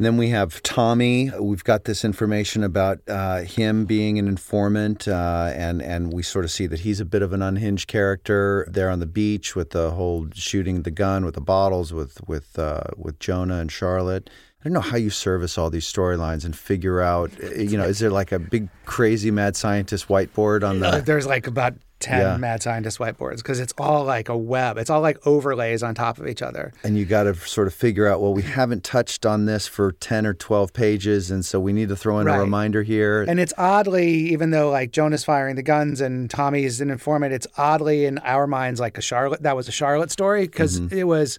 And 0.00 0.06
then 0.06 0.16
we 0.16 0.30
have 0.30 0.62
Tommy. 0.62 1.30
We've 1.38 1.62
got 1.62 1.84
this 1.84 2.06
information 2.06 2.64
about 2.64 3.00
uh, 3.06 3.42
him 3.42 3.84
being 3.84 4.18
an 4.18 4.28
informant, 4.28 5.06
uh, 5.06 5.52
and 5.54 5.82
and 5.82 6.10
we 6.10 6.22
sort 6.22 6.46
of 6.46 6.50
see 6.50 6.66
that 6.68 6.80
he's 6.80 7.00
a 7.00 7.04
bit 7.04 7.20
of 7.20 7.34
an 7.34 7.42
unhinged 7.42 7.86
character 7.86 8.66
there 8.70 8.88
on 8.88 9.00
the 9.00 9.06
beach 9.06 9.54
with 9.54 9.72
the 9.72 9.90
whole 9.90 10.28
shooting 10.32 10.84
the 10.84 10.90
gun 10.90 11.26
with 11.26 11.34
the 11.34 11.42
bottles 11.42 11.92
with 11.92 12.26
with 12.26 12.58
uh, 12.58 12.84
with 12.96 13.18
Jonah 13.18 13.58
and 13.58 13.70
Charlotte. 13.70 14.30
I 14.62 14.68
don't 14.68 14.74
know 14.74 14.80
how 14.80 14.98
you 14.98 15.08
service 15.10 15.56
all 15.56 15.70
these 15.70 15.90
storylines 15.90 16.44
and 16.44 16.54
figure 16.56 17.00
out. 17.00 17.30
You 17.56 17.78
know, 17.78 17.84
is 17.84 17.98
there 17.98 18.10
like 18.10 18.30
a 18.30 18.38
big 18.38 18.68
crazy 18.84 19.30
mad 19.30 19.56
scientist 19.56 20.08
whiteboard 20.08 20.68
on 20.68 20.80
the? 20.80 21.02
There's 21.04 21.26
like 21.26 21.46
about 21.46 21.74
10 22.00 22.20
Yeah. 22.20 22.36
mad 22.36 22.62
scientist 22.62 22.98
whiteboards 22.98 23.38
because 23.38 23.58
it's 23.58 23.72
all 23.78 24.04
like 24.04 24.28
a 24.28 24.36
web. 24.36 24.76
It's 24.76 24.90
all 24.90 25.00
like 25.00 25.18
overlays 25.26 25.82
on 25.82 25.94
top 25.94 26.18
of 26.18 26.26
each 26.26 26.42
other. 26.42 26.72
and 26.84 26.98
you 26.98 27.06
got 27.06 27.22
to 27.22 27.34
sort 27.34 27.68
of 27.68 27.74
figure 27.74 28.06
out. 28.06 28.20
Well, 28.20 28.34
we 28.34 28.42
haven't 28.42 28.84
touched 28.84 29.24
on 29.24 29.46
this 29.46 29.66
for 29.66 29.92
ten 29.92 30.26
or 30.26 30.34
twelve 30.34 30.74
pages, 30.74 31.30
and 31.30 31.42
so 31.44 31.58
we 31.58 31.72
need 31.72 31.88
to 31.88 31.96
throw 31.96 32.18
in 32.20 32.26
Right. 32.26 32.36
a 32.36 32.40
reminder 32.40 32.82
here. 32.82 33.22
And 33.22 33.40
it's 33.40 33.54
oddly, 33.56 34.08
even 34.30 34.50
though 34.50 34.70
like 34.70 34.92
Jonah's 34.92 35.24
firing 35.24 35.56
the 35.56 35.62
guns 35.62 36.02
and 36.02 36.28
Tommy's 36.28 36.82
an 36.82 36.90
informant, 36.90 37.32
it's 37.32 37.46
oddly 37.56 38.04
in 38.04 38.18
our 38.18 38.46
minds 38.46 38.78
like 38.80 38.98
a 38.98 39.02
Charlotte. 39.02 39.42
That 39.42 39.56
was 39.56 39.68
a 39.68 39.72
Charlotte 39.72 40.10
story 40.10 40.42
because 40.46 40.80
Mhm. 40.80 40.92
it 40.92 41.04
was 41.04 41.38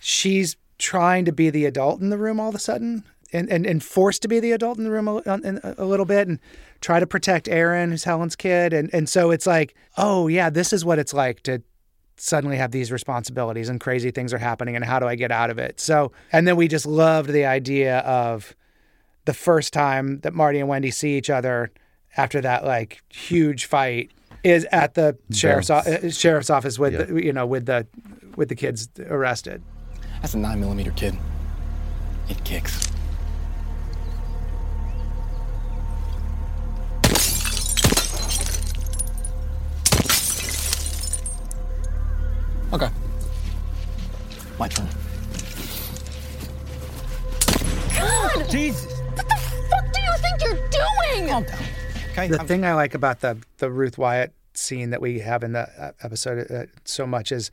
she's 0.00 0.56
trying 0.78 1.24
to 1.24 1.32
be 1.32 1.50
the 1.50 1.64
adult 1.64 2.00
in 2.00 2.10
the 2.10 2.18
room 2.18 2.40
all 2.40 2.48
of 2.48 2.54
a 2.54 2.60
sudden. 2.60 3.04
And, 3.32 3.50
and, 3.50 3.66
and 3.66 3.82
forced 3.82 4.22
to 4.22 4.28
be 4.28 4.38
the 4.38 4.52
adult 4.52 4.78
in 4.78 4.84
the 4.84 4.90
room 4.90 5.08
a, 5.08 5.16
a, 5.26 5.74
a 5.78 5.84
little 5.84 6.06
bit 6.06 6.28
and 6.28 6.38
try 6.80 7.00
to 7.00 7.08
protect 7.08 7.48
Erin, 7.48 7.90
who's 7.90 8.04
Helen's 8.04 8.36
kid. 8.36 8.72
And, 8.72 8.88
and 8.94 9.08
so 9.08 9.32
it's 9.32 9.48
like, 9.48 9.74
oh, 9.96 10.28
yeah, 10.28 10.48
this 10.48 10.72
is 10.72 10.84
what 10.84 11.00
it's 11.00 11.12
like 11.12 11.42
to 11.42 11.60
suddenly 12.16 12.56
have 12.56 12.70
these 12.70 12.92
responsibilities 12.92 13.68
and 13.68 13.80
crazy 13.80 14.12
things 14.12 14.32
are 14.32 14.38
happening. 14.38 14.76
And 14.76 14.84
how 14.84 15.00
do 15.00 15.06
I 15.06 15.16
get 15.16 15.32
out 15.32 15.50
of 15.50 15.58
it? 15.58 15.80
So, 15.80 16.12
and 16.32 16.46
then 16.46 16.54
we 16.54 16.68
just 16.68 16.86
loved 16.86 17.30
the 17.30 17.44
idea 17.44 17.98
of 17.98 18.54
the 19.24 19.34
first 19.34 19.72
time 19.72 20.20
that 20.20 20.32
Marty 20.32 20.60
and 20.60 20.68
Wendy 20.68 20.92
see 20.92 21.18
each 21.18 21.28
other 21.28 21.72
after 22.16 22.40
that 22.40 22.64
like 22.64 23.02
huge 23.08 23.64
fight 23.64 24.12
is 24.44 24.66
at 24.70 24.94
the 24.94 25.18
sheriff's 25.32 25.68
o- 25.68 25.78
uh, 25.78 26.10
sheriff's 26.10 26.48
office 26.48 26.78
with 26.78 27.08
the, 27.08 27.22
you 27.22 27.32
know 27.32 27.44
with 27.44 27.66
the 27.66 27.86
with 28.36 28.48
the 28.48 28.54
kids 28.54 28.88
arrested. 29.08 29.62
That's 30.22 30.34
a 30.34 30.38
nine 30.38 30.60
millimeter 30.60 30.90
kid. 30.92 31.16
It 32.28 32.42
kicks. 32.44 32.90
Okay. 42.72 42.88
My 44.58 44.68
turn. 44.68 44.88
God! 47.94 48.50
Jesus! 48.50 48.92
What 49.14 49.28
the 49.28 49.36
fuck 49.70 49.92
do 49.92 50.00
you 50.00 50.14
think 50.18 50.42
you're 50.42 50.68
doing? 50.68 51.28
Calm 51.28 51.44
down. 51.44 51.58
Okay. 52.10 52.28
The 52.28 52.38
thing 52.38 52.64
I 52.64 52.74
like 52.74 52.94
about 52.94 53.20
the 53.20 53.38
the 53.58 53.70
Ruth 53.70 53.96
Wyatt 53.98 54.32
scene 54.54 54.90
that 54.90 55.00
we 55.00 55.20
have 55.20 55.44
in 55.44 55.52
the 55.52 55.68
uh, 55.80 55.92
episode 56.02 56.50
uh, 56.50 56.64
so 56.84 57.06
much 57.06 57.30
is 57.30 57.50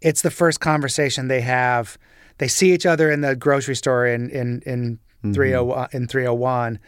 it's 0.00 0.22
the 0.22 0.30
first 0.30 0.60
conversation 0.60 1.28
they 1.28 1.40
have. 1.40 1.98
They 2.38 2.48
see 2.48 2.72
each 2.72 2.86
other 2.86 3.10
in 3.10 3.20
the 3.20 3.34
grocery 3.36 3.76
store 3.76 4.06
in 4.06 4.30
in 4.30 4.62
in 4.66 4.98
Mm-hmm. 5.24 5.32
301 5.32 5.88
in 5.90 6.06
301, 6.06 6.78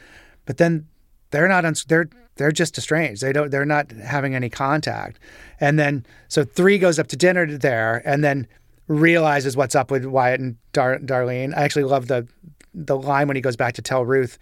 but 0.46 0.58
then 0.58 0.86
they're 1.32 1.48
not 1.48 1.64
on 1.64 1.74
they're 1.88 2.08
they're 2.36 2.52
just 2.52 2.78
estranged. 2.78 3.20
They 3.22 3.32
don't 3.32 3.50
they're 3.50 3.64
not 3.64 3.90
having 3.90 4.36
any 4.36 4.48
contact. 4.48 5.18
And 5.58 5.80
then 5.80 6.06
so 6.28 6.44
3 6.44 6.78
goes 6.78 7.00
up 7.00 7.08
to 7.08 7.16
dinner 7.16 7.44
there 7.58 8.00
and 8.04 8.22
then 8.22 8.46
realizes 8.86 9.56
what's 9.56 9.74
up 9.74 9.90
with 9.90 10.04
Wyatt 10.04 10.38
and 10.38 10.56
Dar- 10.72 11.00
Darlene. 11.00 11.56
I 11.56 11.62
actually 11.62 11.82
love 11.86 12.06
the 12.06 12.28
the 12.72 12.96
line 12.96 13.26
when 13.26 13.34
he 13.34 13.40
goes 13.42 13.56
back 13.56 13.74
to 13.74 13.82
tell 13.82 14.04
Ruth 14.04 14.38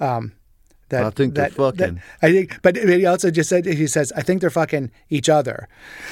um, 0.00 0.32
that 0.90 1.04
I 1.04 1.10
think 1.10 1.34
they're 1.34 1.50
that- 1.50 1.56
that- 1.56 1.76
fucking. 1.78 2.02
I 2.22 2.32
think, 2.32 2.62
but 2.62 2.76
he 2.76 3.04
also 3.06 3.30
just 3.30 3.48
said 3.48 3.66
he 3.66 3.86
says, 3.86 4.12
"I 4.16 4.22
think 4.22 4.40
they're 4.40 4.50
fucking 4.50 4.90
each 5.10 5.28
other," 5.28 5.68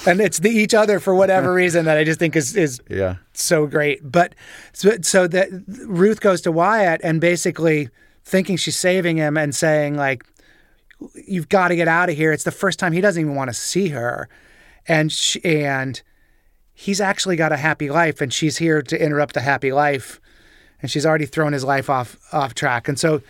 and 0.06 0.20
it's 0.20 0.38
the 0.40 0.50
each 0.50 0.74
other 0.74 1.00
for 1.00 1.14
whatever 1.14 1.52
reason 1.62 1.84
that 1.86 1.96
I 1.98 2.04
just 2.04 2.18
think 2.18 2.36
is 2.36 2.56
is 2.56 2.80
Yeah. 2.88 3.16
so 3.32 3.66
great. 3.66 4.00
But 4.10 4.34
so, 4.72 4.96
so 5.02 5.26
that 5.28 5.48
Ruth 5.86 6.20
goes 6.20 6.40
to 6.42 6.52
Wyatt 6.52 7.00
and 7.02 7.20
basically 7.20 7.88
thinking 8.24 8.56
she's 8.56 8.76
saving 8.78 9.16
him 9.16 9.36
and 9.36 9.54
saying 9.54 9.96
like, 9.96 10.24
"You've 11.26 11.48
got 11.48 11.68
to 11.68 11.76
get 11.76 11.88
out 11.88 12.08
of 12.10 12.16
here." 12.16 12.32
It's 12.32 12.44
the 12.44 12.50
first 12.50 12.78
time 12.78 12.92
he 12.92 13.00
doesn't 13.00 13.20
even 13.20 13.34
want 13.34 13.48
to 13.48 13.54
see 13.54 13.88
her, 13.88 14.28
and 14.88 15.10
she, 15.12 15.44
and 15.44 16.00
he's 16.74 17.00
actually 17.00 17.36
got 17.36 17.52
a 17.52 17.56
happy 17.56 17.88
life, 17.90 18.20
and 18.20 18.32
she's 18.32 18.58
here 18.58 18.82
to 18.82 19.02
interrupt 19.02 19.34
the 19.34 19.40
happy 19.40 19.72
life, 19.72 20.20
and 20.82 20.90
she's 20.90 21.06
already 21.06 21.26
thrown 21.26 21.52
his 21.52 21.64
life 21.64 21.88
off 21.88 22.16
off 22.32 22.54
track, 22.54 22.88
and 22.88 22.98
so. 22.98 23.22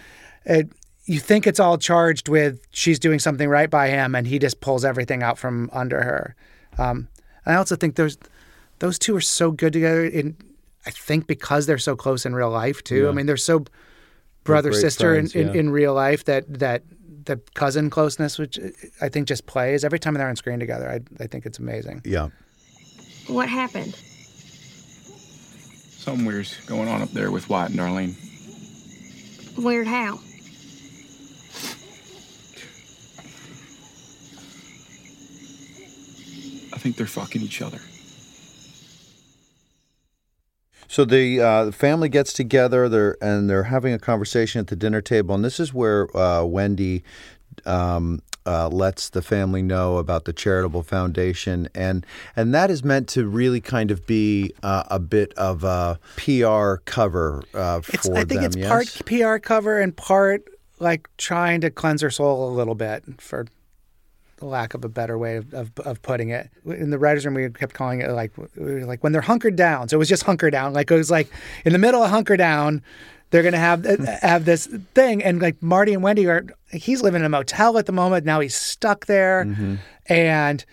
It, 0.49 0.69
you 1.07 1.21
think 1.21 1.47
it's 1.47 1.61
all 1.61 1.79
charged 1.79 2.29
with 2.29 2.61
she's 2.71 2.99
doing 2.99 3.19
something 3.19 3.49
right 3.49 3.71
by 3.71 3.89
him, 3.89 4.15
and 4.15 4.27
he 4.27 4.39
just 4.39 4.61
pulls 4.61 4.85
everything 4.85 5.23
out 5.23 5.39
from 5.39 5.71
under 5.73 6.03
her. 6.03 6.35
Um, 6.79 7.09
I 7.47 7.55
also 7.55 7.77
think 7.77 7.95
there's 7.95 8.19
those 8.81 8.99
two 8.99 9.17
are 9.17 9.21
so 9.21 9.53
good 9.53 9.73
together. 9.73 10.05
In 10.05 10.37
I 10.85 10.91
think 10.91 11.27
because 11.27 11.67
they're 11.67 11.79
so 11.79 11.97
close 11.97 12.27
in 12.27 12.35
real 12.35 12.51
life 12.51 12.83
too. 12.83 13.05
Yeah. 13.05 13.09
I 13.09 13.13
mean, 13.13 13.27
they're 13.27 13.37
so 13.37 13.65
brother 14.45 14.71
great 14.71 14.81
sister 14.81 15.15
friends, 15.15 15.35
in, 15.35 15.49
in, 15.49 15.55
yeah. 15.55 15.61
in 15.61 15.71
real 15.71 15.95
life 15.95 16.25
that 16.25 16.53
that 16.59 16.83
the 17.25 17.41
cousin 17.55 17.89
closeness, 17.89 18.39
which 18.39 18.59
I 19.01 19.09
think 19.09 19.29
just 19.29 19.47
plays 19.47 19.85
every 19.85 19.99
time 19.99 20.15
they're 20.15 20.29
on 20.29 20.37
screen 20.37 20.59
together. 20.59 20.91
I 20.91 21.01
I 21.23 21.29
think 21.29 21.47
it's 21.47 21.61
amazing. 21.61 22.03
Yeah. 22.05 22.31
What 23.29 23.49
happened? 23.49 23.95
Something 25.99 26.27
weird's 26.27 26.57
going 26.67 26.89
on 26.89 27.03
up 27.03 27.11
there 27.11 27.31
with 27.31 27.49
Wyatt 27.49 27.71
and 27.71 27.81
Darlene. 27.81 28.15
Weird 29.57 29.87
how? 29.87 30.21
I 36.77 36.79
think 36.79 36.97
they're 36.97 37.07
fucking 37.07 37.41
each 37.41 37.63
other. 37.63 37.81
So 40.89 41.07
the 41.07 41.41
uh, 41.41 41.65
the 41.65 41.73
family 41.73 42.11
gets 42.11 42.35
together, 42.35 42.87
they're 42.89 43.17
and 43.23 43.49
they're 43.49 43.65
having 43.65 43.95
a 43.95 43.99
conversation 43.99 44.61
at 44.61 44.67
the 44.67 44.77
dinner 44.77 45.01
table, 45.01 45.35
and 45.35 45.43
this 45.43 45.59
is 45.59 45.73
where 45.73 46.15
uh, 46.15 46.45
Wendy 46.45 47.03
um, 47.65 48.21
uh, 48.45 48.69
lets 48.69 49.09
the 49.09 49.23
family 49.23 49.63
know 49.63 49.97
about 49.97 50.27
the 50.27 50.35
charitable 50.35 50.83
foundation, 50.83 51.69
and 51.75 52.05
and 52.37 52.55
that 52.55 52.71
is 52.71 52.85
meant 52.85 53.09
to 53.09 53.27
really 53.27 53.61
kind 53.61 53.91
of 53.91 54.07
be 54.07 54.53
uh, 54.63 54.85
a 54.91 54.99
bit 54.99 55.33
of 55.35 55.65
a 55.65 55.99
PR 56.17 56.77
cover 56.85 57.43
uh, 57.55 57.81
for 57.81 57.95
It's, 57.95 58.09
I 58.11 58.25
think 58.25 58.43
them. 58.43 58.45
it's 58.45 58.57
yes? 58.57 58.69
part 58.69 59.07
PR 59.07 59.39
cover 59.39 59.81
and 59.81 59.97
part 59.97 60.47
like 60.79 61.09
trying 61.17 61.63
to 61.63 61.71
cleanse 61.71 62.03
her 62.03 62.11
soul 62.11 62.51
a 62.51 62.53
little 62.53 62.75
bit, 62.75 63.03
for 63.19 63.47
the 64.39 64.47
lack 64.47 64.75
of 64.75 64.85
a 64.85 64.89
better 64.89 65.17
way 65.17 65.37
of, 65.37 65.53
of, 65.55 65.71
of 65.81 66.03
putting 66.03 66.31
it. 66.31 66.51
In 66.67 66.91
the 66.91 66.99
writers' 66.99 67.25
room, 67.25 67.35
we 67.35 67.49
kept 67.51 67.75
calling 67.75 68.01
it 68.01 68.11
like 68.11 68.33
like 68.57 69.03
when 69.03 69.13
they're 69.13 69.23
hunkered 69.23 69.57
down. 69.57 69.89
So 69.89 69.97
it 69.97 69.99
was 69.99 70.09
just 70.09 70.25
hunker 70.25 70.51
down. 70.51 70.73
Like 70.73 70.91
it 70.91 70.95
was 70.95 71.11
like 71.11 71.29
in 71.65 71.73
the 71.73 71.79
middle 71.79 72.03
of 72.03 72.11
hunker 72.11 72.37
down, 72.37 72.83
they're 73.31 73.43
gonna 73.43 73.59
have 73.59 73.85
have 74.23 74.45
this 74.45 74.67
thing, 74.95 75.23
and 75.23 75.41
like 75.41 75.63
Marty 75.63 75.95
and 75.95 76.03
Wendy 76.03 76.27
are. 76.27 76.45
He's 76.71 77.01
living 77.03 77.21
in 77.21 77.27
a 77.27 77.31
motel 77.31 77.79
at 77.79 77.87
the 77.87 77.93
moment. 77.93 78.27
Now 78.27 78.41
he's 78.41 78.55
stuck 78.55 79.07
there, 79.07 79.79
and 80.07 80.65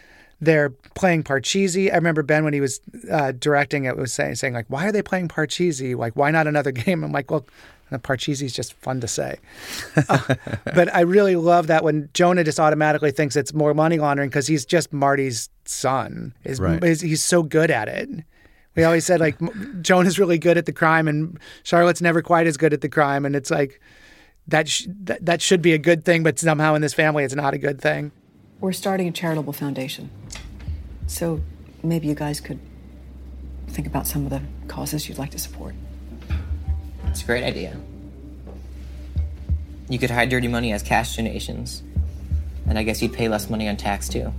they're 0.41 0.69
playing 0.95 1.23
Parcheesi. 1.23 1.91
I 1.91 1.95
remember 1.95 2.21
Ben 2.21 2.43
when 2.43 2.53
he 2.53 2.59
was 2.61 2.81
uh, 3.09 3.31
directing 3.31 3.85
it 3.85 3.95
was 3.95 4.11
saying 4.13 4.35
saying 4.35 4.53
like, 4.53 4.65
why 4.67 4.87
are 4.87 4.91
they 4.91 5.01
playing 5.01 5.29
Parcheesi? 5.29 5.95
Like, 5.95 6.15
why 6.15 6.31
not 6.31 6.47
another 6.47 6.71
game? 6.85 7.03
I'm 7.03 7.11
like, 7.11 7.31
well, 7.31 7.45
Parcheesi 7.99 8.43
is 8.43 8.53
just 8.53 8.73
fun 8.73 9.01
to 9.01 9.07
say. 9.07 9.37
Uh, 10.09 10.35
but 10.75 10.93
I 10.93 11.01
really 11.01 11.35
love 11.35 11.67
that 11.67 11.83
when 11.83 12.09
Jonah 12.13 12.43
just 12.43 12.59
automatically 12.59 13.11
thinks 13.11 13.35
it's 13.35 13.53
more 13.53 13.73
money 13.73 13.99
laundering 13.99 14.29
because 14.29 14.47
he's 14.47 14.65
just 14.65 14.91
Marty's 14.93 15.49
son. 15.65 16.33
Is 16.43 16.59
Right. 16.59 16.83
is- 16.83 17.01
he's 17.01 17.23
so 17.23 17.43
good 17.43 17.71
at 17.71 17.87
it. 17.87 18.09
We 18.75 18.83
always 18.83 19.05
said 19.05 19.19
like 19.19 19.39
M- 19.41 19.79
Jonah's 19.83 20.17
really 20.17 20.39
good 20.39 20.57
at 20.57 20.65
the 20.65 20.73
crime 20.73 21.07
and 21.07 21.39
Charlotte's 21.63 22.01
never 22.01 22.21
quite 22.21 22.47
as 22.47 22.57
good 22.57 22.73
at 22.73 22.81
the 22.81 22.89
crime, 22.89 23.23
and 23.25 23.35
it's 23.35 23.51
like 23.51 23.79
that 24.47 24.67
sh- 24.67 24.87
that, 25.03 25.23
that 25.25 25.41
should 25.41 25.61
be 25.61 25.73
a 25.73 25.77
good 25.77 26.03
thing, 26.03 26.23
but 26.23 26.39
somehow 26.39 26.73
in 26.75 26.81
this 26.81 26.93
family 26.93 27.23
it's 27.23 27.35
not 27.35 27.53
a 27.53 27.57
good 27.57 27.79
thing. 27.79 28.11
We're 28.59 28.71
starting 28.73 29.07
a 29.07 29.11
charitable 29.11 29.53
foundation. 29.53 30.09
So 31.05 31.41
maybe 31.83 32.07
you 32.07 32.15
guys 32.15 32.39
could 32.41 32.59
think 33.67 33.85
about 33.87 34.07
some 34.07 34.23
of 34.25 34.29
the 34.31 34.41
causes 34.67 35.07
you'd 35.09 35.17
like 35.17 35.31
to 35.31 35.39
support. 35.39 35.75
It's 37.13 37.21
a 37.21 37.25
great 37.25 37.43
idea. 37.43 37.77
You 39.87 39.99
could 39.99 40.09
hide 40.09 40.29
dirty 40.29 40.47
money 40.47 40.73
as 40.73 40.81
cash 40.81 41.15
donations. 41.15 41.83
And 42.67 42.79
I 42.79 42.81
guess 42.81 43.03
you'd 43.03 43.13
pay 43.13 43.29
less 43.29 43.51
money 43.51 43.69
on 43.69 43.77
tax 43.77 44.09
too. 44.09 44.33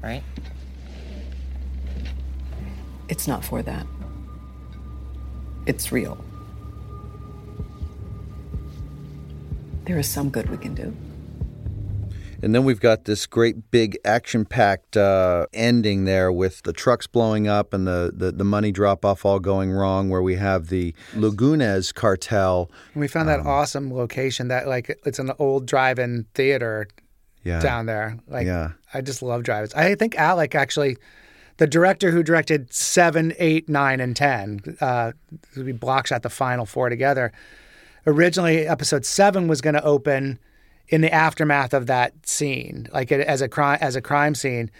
Right? 0.00 0.22
It's 3.08 3.26
not 3.26 3.44
for 3.44 3.60
that. 3.60 3.84
It's 5.66 5.90
real. 5.90 6.24
There 9.86 9.98
is 9.98 10.08
some 10.08 10.30
good 10.30 10.48
we 10.48 10.58
can 10.58 10.76
do. 10.76 10.96
And 12.42 12.54
then 12.54 12.64
we've 12.64 12.80
got 12.80 13.04
this 13.04 13.24
great 13.26 13.70
big 13.70 13.96
action 14.04 14.44
packed 14.44 14.96
uh, 14.96 15.46
ending 15.52 16.04
there 16.04 16.32
with 16.32 16.62
the 16.62 16.72
trucks 16.72 17.06
blowing 17.06 17.46
up 17.46 17.72
and 17.72 17.86
the, 17.86 18.12
the, 18.14 18.32
the 18.32 18.44
money 18.44 18.72
drop 18.72 19.04
off 19.04 19.24
all 19.24 19.38
going 19.38 19.70
wrong, 19.70 20.10
where 20.10 20.22
we 20.22 20.34
have 20.34 20.66
the 20.68 20.92
Lagunas 21.14 21.94
cartel. 21.94 22.68
And 22.94 23.00
we 23.00 23.06
found 23.08 23.28
that 23.28 23.40
awesome 23.40 23.92
location 23.94 24.48
that 24.48 24.66
like 24.66 24.98
it's 25.06 25.20
an 25.20 25.30
old 25.38 25.66
drive-in 25.66 26.26
theater 26.34 26.88
Yeah. 27.44 27.60
down 27.60 27.86
there. 27.86 28.18
Like 28.26 28.46
Yeah. 28.46 28.72
I 28.92 29.00
just 29.02 29.22
love 29.22 29.44
drive-ins. 29.44 29.72
I 29.74 29.94
think 29.94 30.14
Alik 30.14 30.54
actually, 30.56 30.96
the 31.58 31.66
director 31.68 32.10
who 32.10 32.22
directed 32.24 32.72
seven, 32.72 33.34
eight, 33.38 33.68
nine, 33.68 34.00
and 34.00 34.16
ten, 34.16 34.60
uh, 34.80 35.12
we 35.56 35.70
block 35.72 36.08
shot 36.08 36.22
the 36.22 36.30
final 36.30 36.66
four 36.66 36.88
together. 36.88 37.30
Originally, 38.04 38.66
episode 38.66 39.06
seven 39.06 39.46
was 39.46 39.60
going 39.60 39.74
to 39.74 39.84
open 39.84 40.40
in 40.88 41.00
the 41.00 41.12
aftermath 41.12 41.72
of 41.72 41.86
that 41.86 42.12
scene, 42.26 42.88
like 42.92 43.10
as 43.12 43.40
a 43.40 43.48
crime 43.48 43.78
as 43.80 43.96
a 43.96 44.00
crime 44.02 44.34
scene. 44.34 44.70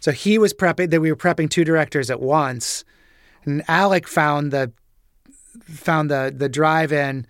So 0.00 0.12
he 0.12 0.38
was 0.38 0.52
prepping 0.54 0.90
that 0.90 1.00
we 1.00 1.10
were 1.12 1.16
prepping 1.16 1.50
two 1.50 1.64
directors 1.64 2.10
at 2.10 2.20
once, 2.20 2.84
and 3.44 3.64
Alik 3.66 4.06
found 4.06 4.50
the 4.52 4.72
found 5.64 6.10
the 6.10 6.32
the 6.36 6.48
drive-in, 6.48 7.26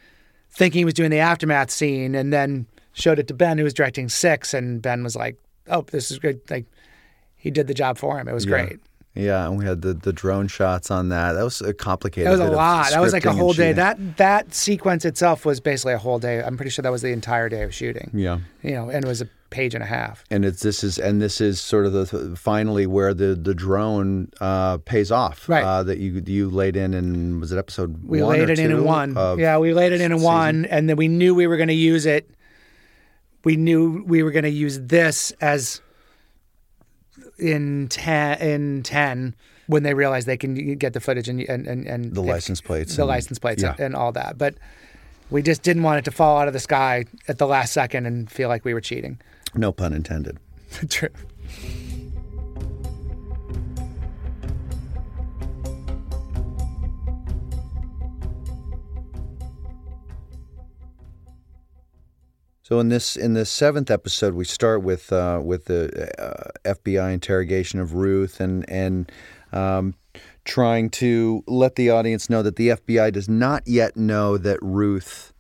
thinking 0.51 0.81
he 0.81 0.85
was 0.85 0.95
doing 0.95 1.11
the 1.11 1.19
aftermath 1.19 1.71
scene, 1.71 2.15
and 2.15 2.33
then 2.33 2.67
showed 2.93 3.19
it 3.19 3.29
to 3.29 3.35
Ben, 3.35 3.59
who 3.59 3.65
was 3.65 3.75
directing 3.75 4.09
six, 4.09 4.55
and 4.55 4.81
Ben 4.81 5.03
was 5.03 5.17
like, 5.17 5.37
"Oh, 5.69 5.83
this 5.91 6.11
is 6.11 6.19
good." 6.19 6.41
Like 6.51 6.67
he 7.37 7.51
did 7.51 7.67
the 7.67 7.75
job 7.75 7.99
for 7.99 8.19
him. 8.19 8.29
It 8.29 8.35
was 8.35 8.45
Yeah. 8.45 8.51
great. 8.67 8.81
Yeah, 9.15 9.47
and 9.47 9.59
we 9.59 9.65
had 9.65 9.83
the, 9.83 9.93
the 9.93 10.13
drone 10.13 10.47
shots 10.47 10.91
on 10.91 11.09
that. 11.09 11.33
That 11.33 11.43
was 11.43 11.61
a 11.61 11.75
complicated. 11.75 12.29
That 12.29 12.39
was 12.39 12.41
a 12.41 12.53
lot. 12.53 12.91
That 12.91 13.01
was 13.01 13.13
like 13.13 13.25
a 13.25 13.33
whole 13.33 13.53
day. 13.53 13.73
That 13.73 14.19
that 14.19 14.55
sequence 14.55 15.05
itself 15.05 15.45
was 15.45 15.59
basically 15.61 15.95
a 15.95 15.99
whole 15.99 16.21
day. 16.21 16.41
I'm 16.43 16.57
pretty 16.57 16.71
sure 16.71 16.83
that 16.85 16.93
was 16.93 17.03
the 17.03 17.13
entire 17.13 17.49
day 17.49 17.63
of 17.63 17.75
shooting. 17.75 18.11
Yeah. 18.15 18.39
You 18.63 18.73
know, 18.73 18.89
and 18.89 19.05
it 19.05 19.09
was 19.09 19.21
a 19.21 19.29
page 19.51 19.75
and 19.75 19.83
a 19.83 19.87
half. 19.87 20.23
and 20.31 20.45
it's 20.45 20.63
this 20.63 20.85
is 20.85 20.97
and 20.97 21.21
this 21.21 21.41
is 21.41 21.61
sort 21.61 21.85
of 21.85 21.93
the 21.93 22.37
finally 22.37 22.87
where 22.87 23.13
the 23.13 23.35
the 23.35 23.53
drone 23.53 24.31
uh, 24.41 24.79
pays 24.79 25.11
off. 25.11 25.49
Right. 25.49 25.65
Uh, 25.65 25.83
that 25.83 25.99
you 25.99 26.23
you 26.25 26.49
laid 26.49 26.77
in 26.77 26.95
and 26.95 27.41
was 27.41 27.51
it 27.51 27.59
episode 27.59 28.05
We 28.05 28.23
one 28.23 28.39
laid 28.39 28.49
it 28.49 28.61
in 28.61 28.71
in 28.71 28.85
one. 28.85 29.17
Yeah, 29.39 29.59
we 29.59 29.75
laid 29.75 29.93
it 29.93 30.01
in 30.01 30.13
in 30.13 30.23
one, 30.23 30.67
and 30.67 30.89
then 30.89 30.97
we 30.97 31.09
knew 31.09 31.35
we 31.35 31.49
were 31.49 31.57
going 31.57 31.69
to 31.69 31.75
use 31.75 32.07
it. 32.07 32.31
We 33.43 33.57
knew 33.57 34.05
we 34.07 34.23
were 34.23 34.31
going 34.31 34.45
to 34.45 34.51
use 34.51 34.79
this 34.79 35.33
as 35.41 35.81
in 37.41 37.89
ten 37.89 38.39
in 38.41 38.83
ten 38.83 39.35
when 39.67 39.83
they 39.83 39.95
realize 39.95 40.25
they 40.25 40.37
can 40.37 40.55
get 40.77 40.93
the 40.93 41.01
footage 41.01 41.29
and 41.29 41.41
and 41.43 41.67
and, 41.67 41.87
and 41.87 42.15
The 42.15 42.23
license 42.23 42.61
plates 42.61 42.97
the 42.97 43.03
and- 43.03 43.09
license 43.09 43.39
plates, 43.39 43.63
yeah. 43.63 43.75
and 43.79 43.95
all 43.97 44.13
that. 44.13 44.37
But 44.39 44.55
we 45.31 45.43
just 45.43 45.63
didn't 45.63 45.83
want 45.85 45.99
it 45.99 46.05
to 46.07 46.11
fall 46.11 46.39
out 46.39 46.49
of 46.49 46.55
the 46.55 46.61
sky 46.61 47.05
at 47.29 47.39
the 47.39 47.47
last 47.47 47.73
second 47.73 48.07
and 48.07 48.31
feel 48.31 48.49
like 48.49 48.65
we 48.65 48.75
were 48.75 48.81
cheating. 48.81 49.21
No 49.55 49.71
pun 49.73 49.93
intended. 49.93 50.39
True. 50.89 51.09
So 62.71 62.79
in 62.79 62.89
this 62.89 63.17
in 63.17 63.35
this 63.35 63.51
seventh 63.51 63.91
episode, 63.91 64.35
we 64.35 64.45
start 64.45 64.85
with 64.85 65.13
uh, 65.13 65.41
with 65.43 65.65
the 65.65 66.09
uh, 66.23 66.53
FBI 66.65 67.13
interrogation 67.13 67.81
of 67.81 67.95
Ruth 67.95 68.39
and 68.39 68.65
and 68.71 69.11
um, 69.53 69.95
trying 70.45 70.89
to 70.91 71.43
let 71.49 71.75
the 71.75 71.91
audience 71.91 72.31
know 72.31 72.45
that 72.45 72.55
the 72.55 72.69
FBI 72.69 73.13
does 73.13 73.29
not 73.29 73.65
yet 73.67 73.97
know 73.97 74.39
that 74.39 74.61
Ruth 74.63 75.33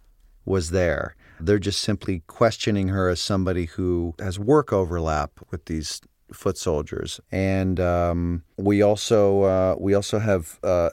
was 0.45 0.71
there. 0.71 1.15
They're 1.39 1.61
just 1.61 1.83
simply 1.83 2.25
questioning 2.27 2.89
her 2.89 3.09
as 3.09 3.21
somebody 3.21 3.67
who 3.67 4.17
has 4.19 4.41
work 4.41 4.73
overlap 4.73 5.31
with 5.53 5.67
these 5.67 6.01
foot 6.33 6.59
soldiers. 6.59 7.21
And 7.31 7.79
um, 7.79 8.43
we 8.57 8.83
also 8.83 9.43
uh, 9.43 9.77
we 9.79 9.95
also 9.95 10.19
have 10.19 10.59
uh, 10.65 10.91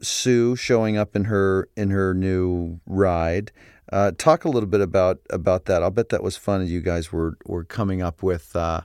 Sue 0.00 0.56
showing 0.56 0.96
up 0.96 1.14
in 1.14 1.26
her 1.26 1.68
in 1.76 1.90
her 1.90 2.12
new 2.12 2.80
ride. 2.86 3.52
Uh, 3.92 4.10
talk 4.18 4.44
a 4.44 4.48
little 4.48 4.68
bit 4.68 4.80
about 4.80 5.20
about 5.30 5.66
that. 5.66 5.82
I'll 5.82 5.90
bet 5.90 6.08
that 6.08 6.22
was 6.22 6.36
fun. 6.36 6.66
You 6.66 6.80
guys 6.80 7.12
were 7.12 7.36
were 7.46 7.64
coming 7.64 8.02
up 8.02 8.22
with 8.22 8.54
uh, 8.56 8.80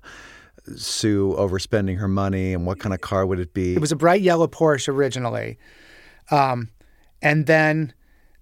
Sue 0.76 1.36
overspending 1.38 1.98
her 1.98 2.08
money 2.08 2.54
and 2.54 2.66
what 2.66 2.80
kind 2.80 2.94
of 2.94 3.02
car 3.02 3.26
would 3.26 3.40
it 3.40 3.54
be? 3.54 3.74
It 3.74 3.82
was 3.82 3.92
a 3.92 3.96
bright 3.96 4.22
yellow 4.22 4.48
Porsche 4.48 4.90
originally, 4.90 5.58
um, 6.30 6.70
and 7.22 7.48
then 7.48 7.94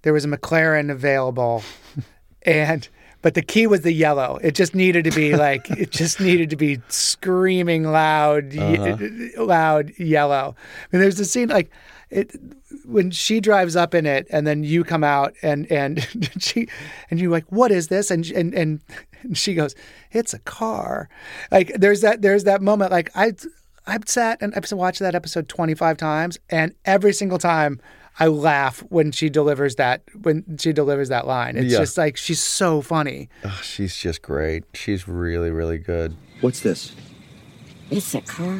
there 0.02 0.12
was 0.14 0.26
a 0.26 0.28
McLaren 0.28 0.92
available, 0.92 1.64
and 2.44 2.88
but 3.22 3.34
the 3.36 3.42
key 3.42 3.68
was 3.68 3.82
the 3.82 3.94
yellow. 3.94 4.38
It 4.42 4.54
just 4.56 4.76
needed 4.76 5.06
to 5.06 5.12
be 5.12 5.36
like 5.48 5.70
it 5.72 5.92
just 5.92 6.20
needed 6.20 6.50
to 6.50 6.56
be 6.58 6.82
screaming 6.90 7.84
loud, 7.86 8.56
Uh-huh. 8.58 8.98
loud 9.44 9.92
yellow. 9.98 10.56
I 10.58 10.96
mean, 10.96 11.02
there's 11.02 11.20
a 11.22 11.26
scene 11.26 11.48
like 11.48 11.72
it 12.10 12.36
when 12.86 13.12
she 13.12 13.40
drives 13.40 13.76
up 13.76 13.94
in 13.96 14.06
it, 14.06 14.28
and 14.30 14.46
then 14.46 14.64
you 14.64 14.84
come 14.84 15.04
out 15.04 15.34
and 15.42 15.70
and 15.72 16.06
she 16.40 16.68
and 17.10 17.20
you're 17.20 17.32
like, 17.32 17.46
what 17.52 17.72
is 17.72 17.88
this? 17.88 18.12
And 18.12 18.26
and 18.32 18.54
and 18.54 18.82
she 19.34 19.54
goes, 19.56 19.76
it's 20.12 20.34
a 20.34 20.40
car. 20.40 21.10
Like 21.52 21.74
there's 21.76 22.02
that 22.02 22.22
there's 22.22 22.44
that 22.46 22.62
moment. 22.62 22.92
Like 22.92 23.12
I 23.16 23.34
I've 23.88 24.08
sat 24.08 24.42
and 24.42 24.54
I've 24.56 24.72
watched 24.72 25.00
that 25.00 25.16
episode 25.16 25.48
25 25.50 25.98
times, 25.98 26.38
and 26.50 26.74
every 26.86 27.14
single 27.14 27.40
time 27.40 27.82
I 28.22 28.28
laugh 28.28 28.80
when 28.90 29.12
she 29.12 29.30
delivers 29.30 29.76
that 29.78 30.04
when 30.22 30.44
she 30.60 30.74
delivers 30.74 31.10
that 31.10 31.26
line. 31.26 31.56
It's 31.58 31.72
Yeah. 31.72 31.80
just 31.80 31.98
like 31.98 32.18
she's 32.18 32.42
so 32.42 32.82
funny. 32.82 33.30
Oh, 33.46 33.60
she's 33.64 33.96
just 33.96 34.22
great. 34.22 34.64
She's 34.74 35.08
really 35.08 35.50
really 35.52 35.78
good. 35.78 36.16
What's 36.42 36.60
this? 36.62 36.94
It's 37.90 38.14
a 38.14 38.22
car. 38.22 38.60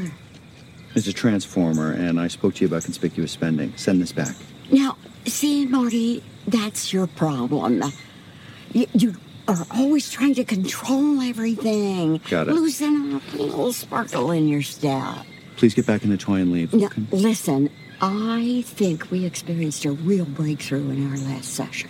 It's 0.96 1.08
a 1.08 1.14
transformer, 1.14 1.92
and 1.92 2.20
I 2.20 2.28
spoke 2.28 2.56
to 2.56 2.62
you 2.62 2.68
about 2.68 2.84
conspicuous 2.84 3.32
spending. 3.32 3.74
Send 3.78 4.02
this 4.02 4.12
back. 4.12 4.36
Now, 4.72 4.98
see, 5.26 5.66
Marty, 5.66 6.24
that's 6.48 6.92
your 6.92 7.08
problem. 7.08 7.84
You, 8.74 8.88
you 8.94 9.16
are 9.48 9.66
always 9.72 10.12
trying 10.12 10.36
to 10.36 10.44
control 10.44 11.22
everything. 11.22 12.22
Got 12.30 12.48
it. 12.48 12.54
Loosen 12.54 13.16
up 13.16 13.24
a 13.34 13.38
little 13.38 13.74
sparkle 13.74 14.32
in 14.32 14.48
your 14.48 14.62
step. 14.62 15.26
Please 15.58 15.74
get 15.74 15.86
back 15.86 16.04
in 16.04 16.10
the 16.10 16.18
toy 16.18 16.36
and 16.36 16.52
leave. 16.52 16.74
Now, 16.74 16.90
listen, 17.12 17.70
I 18.02 18.64
think 18.66 19.12
we 19.12 19.26
experienced 19.26 19.86
a 19.86 19.92
real 19.92 20.26
breakthrough 20.26 20.90
in 20.90 21.12
our 21.12 21.18
last 21.18 21.54
session. 21.54 21.90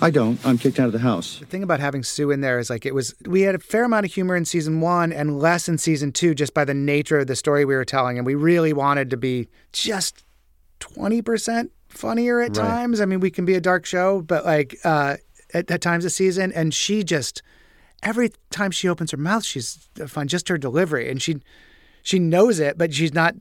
I 0.00 0.10
don't. 0.10 0.38
I'm 0.44 0.58
kicked 0.58 0.78
out 0.80 0.86
of 0.86 0.92
the 0.92 0.98
house. 1.00 1.38
The 1.38 1.46
thing 1.46 1.62
about 1.62 1.80
having 1.80 2.02
Sue 2.02 2.30
in 2.30 2.40
there 2.40 2.58
is 2.58 2.70
like 2.70 2.86
it 2.86 2.94
was 2.94 3.14
we 3.26 3.42
had 3.42 3.54
a 3.54 3.58
fair 3.58 3.84
amount 3.84 4.06
of 4.06 4.12
humor 4.12 4.36
in 4.36 4.44
season 4.44 4.80
one 4.80 5.12
and 5.12 5.38
less 5.38 5.68
in 5.68 5.78
season 5.78 6.12
two 6.12 6.34
just 6.34 6.54
by 6.54 6.64
the 6.64 6.74
nature 6.74 7.18
of 7.18 7.26
the 7.26 7.36
story 7.36 7.64
we 7.64 7.74
were 7.74 7.84
telling, 7.84 8.16
and 8.18 8.26
we 8.26 8.34
really 8.34 8.72
wanted 8.72 9.10
to 9.10 9.16
be 9.16 9.48
just 9.72 10.24
twenty 10.78 11.22
percent 11.22 11.70
funnier 11.88 12.40
at 12.40 12.56
Right. 12.56 12.66
times. 12.66 13.00
I 13.00 13.04
mean, 13.04 13.20
we 13.20 13.30
can 13.30 13.44
be 13.44 13.54
a 13.54 13.60
dark 13.60 13.84
show, 13.84 14.22
but 14.22 14.44
like 14.44 14.76
uh, 14.84 15.16
at, 15.52 15.70
at 15.70 15.80
times 15.80 16.04
a 16.04 16.10
season, 16.10 16.52
and 16.52 16.72
she 16.72 17.02
just 17.04 17.42
every 18.02 18.30
time 18.50 18.70
she 18.70 18.88
opens 18.88 19.10
her 19.10 19.16
mouth, 19.18 19.44
she's 19.44 19.88
fun. 20.06 20.28
Just 20.28 20.48
her 20.48 20.56
delivery, 20.58 21.10
and 21.10 21.20
she 21.20 21.36
she 22.02 22.18
knows 22.18 22.58
it, 22.60 22.78
but 22.78 22.94
she's 22.94 23.12
not. 23.12 23.34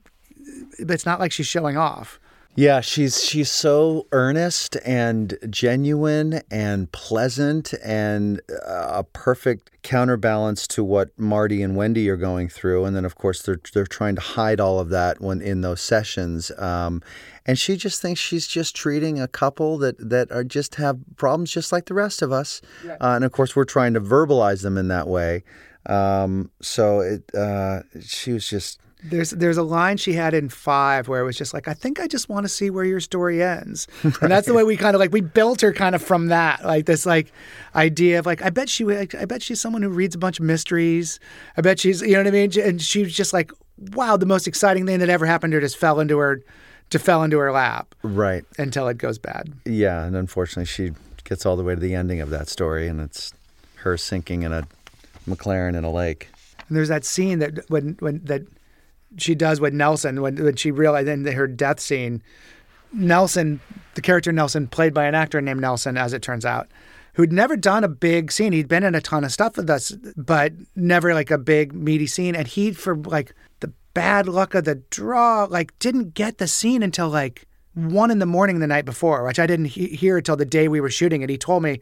But 0.79 0.91
it's 0.95 1.05
not 1.05 1.19
like 1.19 1.31
she's 1.31 1.47
showing 1.47 1.77
off. 1.77 2.19
Yeah, 2.60 2.82
she's 2.82 3.24
she's 3.24 3.50
so 3.50 4.06
earnest 4.12 4.76
and 4.84 5.38
genuine 5.50 6.41
and 6.52 6.91
pleasant 6.91 7.74
and 7.82 8.41
uh, 8.67 8.95
a 8.95 9.04
perfect 9.06 9.72
counterbalance 9.82 10.67
to 10.67 10.84
what 10.84 11.17
Marty 11.17 11.63
and 11.63 11.78
Wendy 11.78 12.10
are 12.10 12.17
going 12.17 12.50
through. 12.50 12.84
And 12.84 12.98
then 12.98 13.06
of 13.06 13.15
course 13.15 13.43
they're 13.43 13.62
they're 13.74 13.88
trying 13.88 14.15
to 14.15 14.22
hide 14.22 14.60
all 14.60 14.78
of 14.78 14.89
that 14.89 15.22
when 15.22 15.41
in 15.41 15.62
those 15.62 15.80
sessions. 15.80 16.52
Um, 16.58 17.02
and 17.45 17.58
she 17.58 17.78
just 17.78 18.02
thinks 18.02 18.19
she's 18.19 18.45
just 18.45 18.76
treating 18.76 19.22
a 19.22 19.28
couple 19.30 19.78
that 19.78 19.95
that 20.10 20.30
are 20.30 20.43
just 20.43 20.76
have 20.76 21.00
problems 21.15 21.54
just 21.54 21.72
like 21.72 21.86
the 21.86 21.93
rest 21.93 22.22
of 22.22 22.34
us. 22.34 22.62
Uh, 23.00 23.13
and 23.15 23.24
of 23.24 23.32
course 23.32 23.56
we're 23.56 23.63
trying 23.63 23.93
to 23.93 24.02
verbalize 24.02 24.63
them 24.63 24.78
in 24.78 24.89
that 24.89 25.08
way. 25.08 25.45
Um, 25.86 26.52
so 26.62 27.00
it 27.00 27.34
uh, 27.34 27.84
she 28.02 28.34
was 28.34 28.50
just 28.50 28.82
There's 29.01 29.29
there's 29.31 29.57
a 29.57 29.63
line 29.63 29.97
she 29.97 30.13
had 30.13 30.33
in 30.33 30.49
five 30.49 31.07
where 31.07 31.21
it 31.21 31.23
was 31.23 31.38
just 31.38 31.53
like, 31.53 31.67
I 31.67 31.73
think 31.73 31.99
I 31.99 32.07
just 32.07 32.27
want 32.27 32.43
to 32.43 32.49
see 32.49 32.69
where 32.69 32.83
your 32.83 32.99
story 32.99 33.41
ends. 33.41 33.88
And 34.03 34.29
that's 34.31 34.45
the 34.45 34.53
way 34.53 34.63
we 34.63 34.75
kind 34.75 34.95
of 34.95 34.99
like 34.99 35.13
we 35.13 35.21
built 35.21 35.62
her 35.62 35.71
kind 35.71 35.95
of 35.95 36.01
from 36.01 36.27
that. 36.27 36.65
Like 36.65 36.85
this 36.85 37.05
like 37.05 37.31
idea 37.75 38.19
of 38.19 38.25
like, 38.25 38.41
I 38.41 38.49
bet 38.49 38.67
she 38.67 38.83
like, 38.83 39.15
I 39.15 39.25
bet 39.25 39.41
she's 39.41 39.62
someone 39.62 39.81
who 39.81 39.89
reads 39.89 40.15
a 40.15 40.17
bunch 40.17 40.39
of 40.39 40.45
mysteries. 40.45 41.19
I 41.55 41.62
bet 41.62 41.79
she's 41.79 42.01
you 42.01 42.12
know 42.13 42.19
what 42.19 42.27
I 42.27 42.31
mean? 42.31 42.51
And 42.59 42.81
she 42.81 43.03
was 43.03 43.13
just 43.13 43.31
like, 43.31 43.51
wow, 43.93 44.17
the 44.17 44.25
most 44.25 44.47
exciting 44.47 44.85
thing 44.85 44.99
that 44.99 45.09
ever 45.09 45.25
happened 45.25 45.51
to 45.51 45.55
her 45.55 45.62
just 45.62 45.77
fell 45.77 45.99
into 45.99 46.17
her 46.17 46.41
to 46.89 46.99
fell 46.99 47.23
into 47.23 47.38
her 47.38 47.51
lap 47.51 47.95
right. 48.03 48.43
until 48.57 48.88
it 48.88 48.97
goes 48.97 49.17
bad. 49.17 49.53
Yeah, 49.65 50.03
and 50.03 50.15
unfortunately, 50.15 50.65
she 50.65 50.91
gets 51.23 51.45
all 51.45 51.55
the 51.55 51.63
way 51.63 51.75
to 51.75 51.79
the 51.79 51.93
ending 51.93 52.19
of 52.19 52.29
that 52.31 52.49
story, 52.49 52.88
and 52.88 52.99
it's 52.99 53.33
her 53.75 53.95
sinking 53.97 54.43
in 54.43 54.51
a 54.51 54.67
McLaren 55.27 55.77
in 55.77 55.83
a 55.83 55.91
lake. 55.91 56.29
And 56.67 56.75
there's 56.75 56.89
that 56.89 57.05
scene 57.05 57.39
that 57.39 57.69
when 57.69 57.95
when 57.99 58.21
that 58.25 58.41
she 59.17 59.36
does 59.36 59.60
with 59.60 59.74
Nelson 59.74 60.22
when 60.22 60.43
when 60.43 60.56
she 60.56 60.72
realized 60.72 61.08
in 61.08 61.26
her 61.26 61.48
death 61.48 61.80
scene, 61.80 62.22
Nelson, 62.93 63.60
the 63.95 64.02
character 64.02 64.32
Nelson, 64.32 64.67
played 64.67 64.93
by 64.93 65.06
an 65.06 65.15
actor 65.15 65.41
named 65.41 65.62
Nelson, 65.62 65.98
as 65.98 66.13
it 66.13 66.22
turns 66.22 66.45
out, 66.45 66.67
who'd 67.13 67.32
never 67.32 67.56
done 67.56 67.84
a 67.84 67.89
big 67.89 68.32
scene. 68.32 68.54
He'd 68.54 68.67
been 68.67 68.84
in 68.84 68.95
a 68.95 69.02
ton 69.02 69.24
of 69.24 69.32
stuff 69.32 69.58
with 69.58 69.69
us, 69.69 69.91
but 70.15 70.54
never 70.76 71.13
like 71.13 71.32
a 71.32 71.38
big 71.38 71.74
meaty 71.74 72.08
scene. 72.08 72.36
And 72.36 72.48
he, 72.48 72.72
for 72.72 72.95
like 72.95 73.34
the 73.60 73.74
bad 73.93 74.28
luck 74.28 74.56
of 74.56 74.65
the 74.65 74.76
draw, 74.89 75.48
like 75.50 75.78
didn't 75.80 76.13
get 76.13 76.38
the 76.38 76.48
scene 76.48 76.84
until 76.84 77.10
like 77.10 77.45
one 77.74 78.12
in 78.12 78.19
the 78.19 78.26
morning 78.26 78.60
the 78.60 78.67
night 78.67 78.86
before, 78.86 79.26
which 79.26 79.39
I 79.39 79.48
didn't 79.48 79.65
he- 79.65 79.95
hear 79.95 80.17
until 80.17 80.36
the 80.36 80.45
day 80.45 80.67
we 80.67 80.82
were 80.82 80.89
shooting 80.89 81.22
it. 81.22 81.30
He 81.30 81.38
told 81.38 81.63
me, 81.63 81.80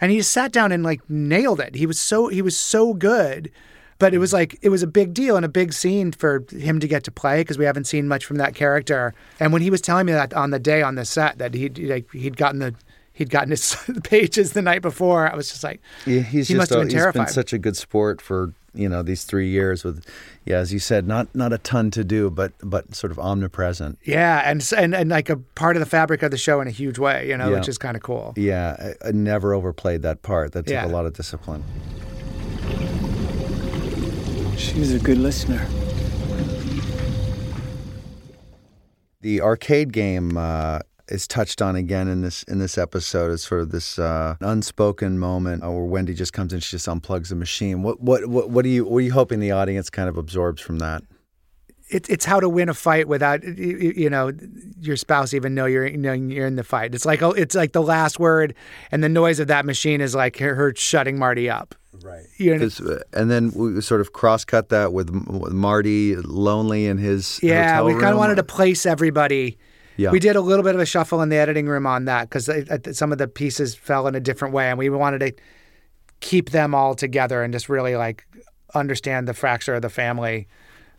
and 0.00 0.10
he 0.12 0.22
sat 0.22 0.52
down 0.52 0.72
and 0.72 0.82
like 0.82 1.08
nailed 1.08 1.60
it. 1.60 1.74
He 1.74 1.86
was 1.86 1.98
so 2.00 2.28
he 2.28 2.42
was 2.42 2.56
so 2.56 2.94
good. 2.94 3.50
But 3.98 4.14
it 4.14 4.18
was 4.18 4.32
like 4.32 4.56
it 4.62 4.68
was 4.68 4.82
a 4.82 4.86
big 4.86 5.12
deal 5.12 5.34
and 5.36 5.44
a 5.44 5.48
big 5.48 5.72
scene 5.72 6.12
for 6.12 6.44
him 6.52 6.78
to 6.80 6.86
get 6.86 7.02
to 7.04 7.10
play 7.10 7.40
because 7.40 7.58
we 7.58 7.64
haven't 7.64 7.84
seen 7.86 8.06
much 8.06 8.24
from 8.24 8.36
that 8.36 8.54
character. 8.54 9.12
And 9.40 9.52
when 9.52 9.60
he 9.62 9.70
was 9.70 9.80
telling 9.80 10.06
me 10.06 10.12
that 10.12 10.32
on 10.34 10.50
the 10.50 10.58
day 10.60 10.82
on 10.82 10.94
the 10.94 11.04
set 11.04 11.38
that 11.38 11.54
he'd 11.54 11.78
like 11.78 12.10
he'd 12.12 12.36
gotten 12.36 12.60
the 12.60 12.74
he'd 13.12 13.30
gotten 13.30 13.50
his 13.50 13.74
pages 14.04 14.52
the 14.52 14.62
night 14.62 14.82
before, 14.82 15.30
I 15.32 15.34
was 15.34 15.48
just 15.48 15.64
like, 15.64 15.80
Yeah, 16.06 16.20
he's 16.20 16.46
he 16.46 16.54
just 16.54 16.58
must 16.58 16.70
have 16.70 16.78
been 16.80 16.86
he's 16.88 16.94
terrified. 16.94 17.24
been 17.24 17.32
such 17.32 17.52
a 17.52 17.58
good 17.58 17.76
sport 17.76 18.20
for 18.20 18.52
you 18.74 18.88
know 18.88 19.02
these 19.02 19.24
three 19.24 19.48
years 19.48 19.82
with, 19.82 20.04
yeah, 20.44 20.58
as 20.58 20.72
you 20.72 20.78
said, 20.78 21.08
not 21.08 21.26
not 21.34 21.52
a 21.52 21.58
ton 21.58 21.90
to 21.90 22.04
do, 22.04 22.30
but 22.30 22.52
but 22.62 22.94
sort 22.94 23.10
of 23.10 23.18
omnipresent. 23.18 23.98
yeah, 24.04 24.48
and 24.48 24.64
and 24.76 24.94
and 24.94 25.10
like 25.10 25.28
a 25.28 25.38
part 25.56 25.74
of 25.74 25.80
the 25.80 25.86
fabric 25.86 26.22
of 26.22 26.30
the 26.30 26.38
show 26.38 26.60
in 26.60 26.68
a 26.68 26.70
huge 26.70 27.00
way, 27.00 27.28
you 27.28 27.36
know, 27.36 27.48
Yeah. 27.50 27.56
which 27.58 27.68
is 27.68 27.78
kind 27.78 27.96
of 27.96 28.02
cool. 28.04 28.34
Yeah, 28.36 28.94
I, 29.02 29.08
I 29.08 29.10
never 29.10 29.54
overplayed 29.54 30.02
that 30.02 30.22
part. 30.22 30.52
That 30.52 30.66
took 30.66 30.72
Yeah. 30.74 30.86
a 30.86 30.92
lot 30.94 31.04
of 31.06 31.14
discipline. 31.14 31.64
She's 34.58 34.92
a 34.92 34.98
good 34.98 35.18
listener. 35.18 35.66
The 39.20 39.40
arcade 39.40 39.92
game 39.92 40.36
uh, 40.36 40.80
is 41.08 41.26
touched 41.28 41.62
on 41.62 41.76
again 41.76 42.08
in 42.08 42.22
this 42.22 42.42
in 42.44 42.58
this 42.58 42.76
episode. 42.76 43.30
It's 43.32 43.46
sort 43.46 43.60
of 43.60 43.70
this 43.70 43.98
uh, 43.98 44.36
unspoken 44.40 45.18
moment 45.18 45.64
uh, 45.64 45.70
where 45.70 45.84
Wendy 45.84 46.12
just 46.12 46.32
comes 46.32 46.52
in, 46.52 46.60
she 46.60 46.72
just 46.72 46.88
unplugs 46.88 47.28
the 47.28 47.36
machine. 47.36 47.82
What 47.82 48.00
what 48.00 48.26
what 48.26 48.50
what 48.50 48.64
are 48.64 48.68
you 48.68 48.84
what 48.84 48.98
are 48.98 49.02
you 49.02 49.12
hoping 49.12 49.40
the 49.40 49.52
audience 49.52 49.90
kind 49.90 50.08
of 50.08 50.16
absorbs 50.16 50.60
from 50.60 50.78
that? 50.80 51.02
It, 51.90 52.10
it's 52.10 52.26
how 52.26 52.38
to 52.38 52.48
win 52.50 52.68
a 52.68 52.74
fight 52.74 53.08
without 53.08 53.42
y- 53.44 53.54
y- 53.56 53.92
you 53.96 54.10
know 54.10 54.32
your 54.80 54.96
spouse 54.96 55.32
even 55.34 55.54
know 55.54 55.66
you're 55.66 55.88
knowing 55.90 56.30
you're 56.30 56.46
in 56.46 56.56
the 56.56 56.64
fight. 56.64 56.94
It's 56.94 57.06
like 57.06 57.20
it's 57.22 57.54
like 57.54 57.72
the 57.72 57.82
last 57.82 58.18
word, 58.18 58.54
and 58.90 59.02
the 59.02 59.08
noise 59.08 59.40
of 59.40 59.46
that 59.48 59.64
machine 59.64 60.00
is 60.00 60.14
like 60.14 60.36
her, 60.38 60.54
her 60.54 60.74
shutting 60.74 61.18
Marty 61.18 61.48
up. 61.48 61.74
Right. 62.02 62.24
You 62.36 62.52
know, 62.54 62.58
'Cause, 62.60 62.80
uh, 62.80 63.02
and 63.12 63.30
then 63.30 63.50
we 63.54 63.80
sort 63.80 64.00
of 64.00 64.12
cross 64.12 64.44
cut 64.44 64.68
that 64.68 64.92
with, 64.92 65.10
with 65.10 65.52
Marty 65.52 66.16
lonely 66.16 66.86
in 66.86 66.98
his 66.98 67.40
Yeah, 67.42 67.78
hotel 67.78 67.84
we 67.86 67.92
kind 67.94 68.12
of 68.12 68.18
wanted 68.18 68.36
to 68.36 68.42
place 68.44 68.86
everybody. 68.86 69.58
Yeah. 69.96 70.12
We 70.12 70.20
did 70.20 70.36
a 70.36 70.40
little 70.40 70.62
bit 70.62 70.74
of 70.76 70.80
a 70.80 70.86
shuffle 70.86 71.22
in 71.22 71.28
the 71.28 71.36
editing 71.36 71.66
room 71.66 71.86
on 71.86 72.04
that 72.04 72.28
because 72.30 72.48
some 72.96 73.10
of 73.10 73.18
the 73.18 73.26
pieces 73.26 73.74
fell 73.74 74.06
in 74.06 74.14
a 74.14 74.20
different 74.20 74.54
way, 74.54 74.68
and 74.70 74.78
we 74.78 74.88
wanted 74.90 75.18
to 75.20 75.32
keep 76.20 76.50
them 76.50 76.74
all 76.74 76.94
together 76.94 77.42
and 77.42 77.52
just 77.52 77.68
really 77.68 77.96
like 77.96 78.24
understand 78.74 79.26
the 79.26 79.34
fracture 79.34 79.74
of 79.74 79.82
the 79.82 79.88
family 79.88 80.46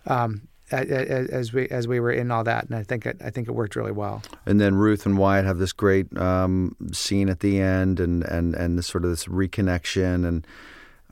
um, 0.07 0.41
a- 0.71 0.77
a- 0.77 1.27
as 1.31 1.53
we 1.53 1.67
as 1.69 1.87
we 1.87 1.99
were 1.99 2.11
in 2.11 2.29
all 2.31 2.43
that. 2.43 2.65
And 2.65 2.75
I 2.75 2.83
think 2.83 3.05
it, 3.05 3.21
I 3.23 3.29
think 3.29 3.47
it 3.47 3.51
worked 3.51 3.75
really 3.75 3.91
well. 3.91 4.21
And 4.45 4.59
then 4.59 4.75
Ruth 4.75 5.05
and 5.05 5.17
Wyatt 5.17 5.45
have 5.45 5.59
this 5.59 5.71
great 5.71 6.15
um, 6.17 6.75
scene 6.91 7.29
at 7.29 7.39
the 7.39 7.59
end, 7.61 7.99
and 8.01 8.23
and 8.23 8.53
and 8.55 8.77
this 8.77 8.87
sort 8.87 9.03
of 9.05 9.11
this 9.11 9.25
reconnection, 9.27 10.27
and 10.27 10.45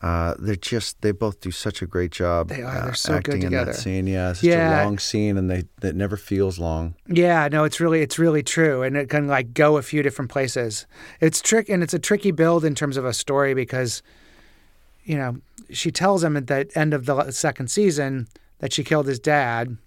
uh, 0.02 0.36
they're 0.38 0.56
just 0.56 1.02
they 1.02 1.12
both 1.12 1.40
do 1.42 1.50
such 1.50 1.82
a 1.82 1.88
great 1.88 2.12
job. 2.12 2.50
They 2.50 2.62
are. 2.62 2.82
They're 2.82 2.92
uh, 2.92 2.94
so 2.94 3.14
good 3.14 3.18
acting 3.18 3.34
in 3.36 3.42
together. 3.42 3.72
that 3.72 3.78
scene. 3.80 4.06
Yeah, 4.08 4.30
it's 4.32 4.44
Yeah. 4.44 4.82
a 4.82 4.86
long 4.86 5.00
scene, 5.00 5.38
and 5.38 5.50
they 5.50 5.64
that 5.82 5.96
never 5.96 6.18
feels 6.18 6.60
long. 6.60 6.94
Yeah, 7.08 7.48
no, 7.52 7.64
it's 7.64 7.80
really 7.80 8.02
it's 8.02 8.20
really 8.20 8.44
true, 8.44 8.84
and 8.84 8.96
it 8.96 9.10
can 9.10 9.28
like 9.28 9.54
go 9.56 9.78
a 9.78 9.82
few 9.82 10.04
different 10.04 10.30
places. 10.30 10.86
It's 11.20 11.42
trick, 11.42 11.68
and 11.70 11.82
it's 11.82 11.94
a 11.96 12.00
tricky 12.00 12.32
build 12.32 12.64
in 12.64 12.76
terms 12.76 12.96
of 12.98 13.06
a 13.06 13.14
story 13.14 13.54
because, 13.56 14.04
you 15.04 15.18
know, 15.18 15.38
she 15.72 15.90
tells 15.92 16.24
him 16.24 16.38
at 16.38 16.46
the 16.48 16.70
end 16.76 16.94
of 16.94 17.06
the 17.08 17.32
second 17.32 17.72
season 17.72 18.28
that 18.60 18.74
she 18.74 18.84
killed 18.84 19.08
his 19.08 19.20
dad, 19.20 19.78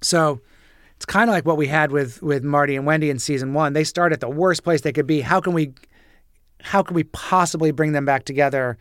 so 0.00 0.40
it's 0.96 1.04
kind 1.04 1.28
of 1.28 1.34
like 1.34 1.44
what 1.44 1.58
we 1.58 1.66
had 1.66 1.92
with 1.92 2.22
with 2.22 2.42
Marty 2.44 2.76
and 2.76 2.86
Wendy 2.86 3.10
in 3.10 3.18
season 3.18 3.52
one. 3.52 3.74
They 3.74 3.84
start 3.84 4.12
at 4.14 4.20
the 4.20 4.30
worst 4.30 4.64
place 4.64 4.80
they 4.80 4.92
could 4.92 5.06
be. 5.06 5.20
How 5.20 5.40
can 5.40 5.52
we, 5.52 5.74
how 6.62 6.82
can 6.82 6.94
we 6.94 7.04
possibly 7.04 7.72
bring 7.72 7.92
them 7.92 8.06
back 8.06 8.24
together? 8.24 8.78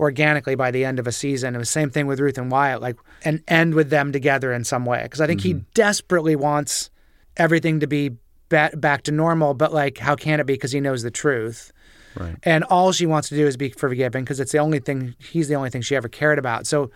Organically 0.00 0.54
by 0.56 0.70
the 0.72 0.84
end 0.84 0.98
of 0.98 1.06
a 1.06 1.12
season. 1.12 1.54
It 1.54 1.58
was 1.58 1.68
the 1.68 1.72
same 1.72 1.90
thing 1.90 2.06
with 2.08 2.18
Ruth 2.18 2.38
and 2.38 2.50
Wyatt, 2.50 2.80
like 2.80 2.96
and 3.22 3.42
end 3.46 3.74
with 3.74 3.90
them 3.90 4.10
together 4.12 4.52
in 4.52 4.64
some 4.64 4.84
way. 4.86 5.02
Because 5.04 5.20
I 5.20 5.26
think 5.26 5.42
he 5.42 5.52
desperately 5.74 6.34
wants 6.34 6.90
everything 7.36 7.80
to 7.80 7.86
be 7.86 8.16
ba- 8.48 8.70
back 8.74 9.02
to 9.04 9.12
normal, 9.12 9.54
but 9.54 9.72
like, 9.72 9.98
how 9.98 10.16
can 10.16 10.40
it 10.40 10.46
be? 10.46 10.54
Because 10.54 10.72
he 10.72 10.80
knows 10.80 11.02
the 11.02 11.10
truth. 11.10 11.70
Right. 12.18 12.34
And 12.42 12.64
all 12.64 12.90
she 12.90 13.06
wants 13.06 13.28
to 13.28 13.36
do 13.36 13.46
is 13.46 13.56
be 13.56 13.68
forgiven 13.70 14.24
because 14.24 14.40
it's 14.40 14.50
the 14.52 14.58
only 14.58 14.80
thing 14.80 15.14
he's 15.20 15.46
the 15.48 15.54
only 15.54 15.70
thing 15.70 15.82
she 15.82 15.94
ever 15.94 16.08
cared 16.08 16.38
about. 16.40 16.66
So 16.66 16.90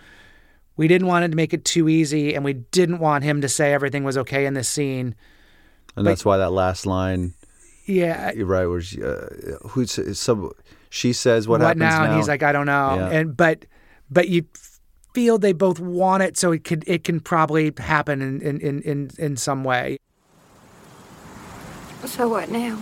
we 0.77 0.89
didn't 0.89 1.07
want 1.07 1.31
to 1.31 1.37
make 1.37 1.53
it 1.55 1.65
too 1.65 1.89
easy, 1.89 2.35
and 2.35 2.45
we 2.45 2.55
didn't 2.55 2.99
want 2.99 3.23
him 3.23 3.41
to 3.43 3.49
say 3.49 3.73
everything 3.73 4.03
was 4.03 4.19
okay 4.19 4.45
in 4.45 4.55
this 4.55 4.69
scene. 4.69 5.15
And 5.95 6.05
But- 6.05 6.05
that's 6.05 6.25
why 6.25 6.39
that 6.39 6.51
last 6.51 6.85
line, 6.87 7.35
Yeah, 7.87 8.33
you're 8.33 8.47
right? 8.47 8.67
Where 8.67 8.81
she, 8.81 9.01
uh, 9.05 9.27
who's 9.69 10.19
some? 10.19 10.51
She 10.95 11.13
says, 11.13 11.49
"What, 11.49 11.61
happens 11.61 11.81
now? 11.81 11.99
now?" 11.99 12.05
And 12.05 12.17
he's 12.17 12.29
like, 12.29 12.45
I 12.45 12.53
don't 12.53 12.67
know. 12.67 12.95
Yeah. 12.95 13.09
And 13.09 13.37
but 13.37 13.67
but 14.09 14.29
you 14.29 14.47
feel 15.13 15.39
they 15.39 15.53
both 15.53 15.81
want 15.81 16.23
it, 16.23 16.37
so 16.37 16.53
it 16.53 16.63
could 16.63 16.85
it 16.87 17.03
can 17.03 17.19
probably 17.19 17.73
happen 17.77 18.23
in 18.23 18.41
in 18.41 18.61
in 18.61 18.83
in, 18.83 19.11
in 19.19 19.37
some 19.37 19.65
way. 19.65 19.99
So 22.07 22.29
what 22.29 22.49
now? 22.49 22.79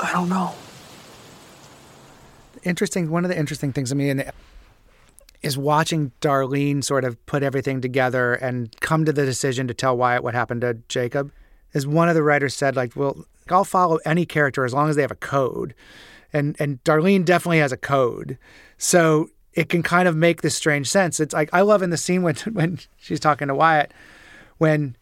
I 0.00 0.10
don't 0.12 0.30
know. 0.30 0.54
Interesting. 2.62 3.10
One 3.10 3.26
of 3.26 3.30
the 3.30 3.38
interesting 3.38 3.74
things 3.74 3.90
to 3.90 3.94
me 3.94 4.08
and 4.08 4.32
is 5.42 5.58
watching 5.58 6.12
Darlene 6.22 6.82
sort 6.82 7.04
of 7.04 7.26
put 7.26 7.42
everything 7.42 7.82
together 7.82 8.32
and 8.32 8.74
come 8.80 9.04
to 9.04 9.12
the 9.12 9.26
decision 9.26 9.68
to 9.68 9.74
tell 9.74 9.98
Wyatt 9.98 10.22
what 10.22 10.32
happened 10.32 10.62
to 10.62 10.78
Jacob. 10.88 11.30
Is 11.72 11.86
one 11.86 12.08
of 12.08 12.14
the 12.14 12.22
writers 12.22 12.54
said 12.54 12.76
like, 12.76 12.96
well, 12.96 13.24
I'll 13.48 13.64
follow 13.64 13.98
any 14.04 14.26
character 14.26 14.64
as 14.64 14.74
long 14.74 14.88
as 14.88 14.96
they 14.96 15.02
have 15.02 15.10
a 15.10 15.16
code, 15.16 15.74
and 16.32 16.56
and 16.58 16.82
Darlene 16.84 17.24
definitely 17.24 17.58
has 17.58 17.72
a 17.72 17.76
code, 17.76 18.38
so 18.78 19.30
it 19.54 19.68
can 19.68 19.82
kind 19.82 20.08
of 20.08 20.16
make 20.16 20.42
this 20.42 20.54
strange 20.54 20.88
sense. 20.88 21.20
It's 21.20 21.34
like 21.34 21.50
I 21.52 21.62
love 21.62 21.82
in 21.82 21.90
the 21.90 21.96
scene 21.96 22.22
when 22.22 22.34
when 22.52 22.78
she's 22.98 23.20
talking 23.20 23.48
to 23.48 23.54
Wyatt, 23.54 23.92
when 24.58 24.96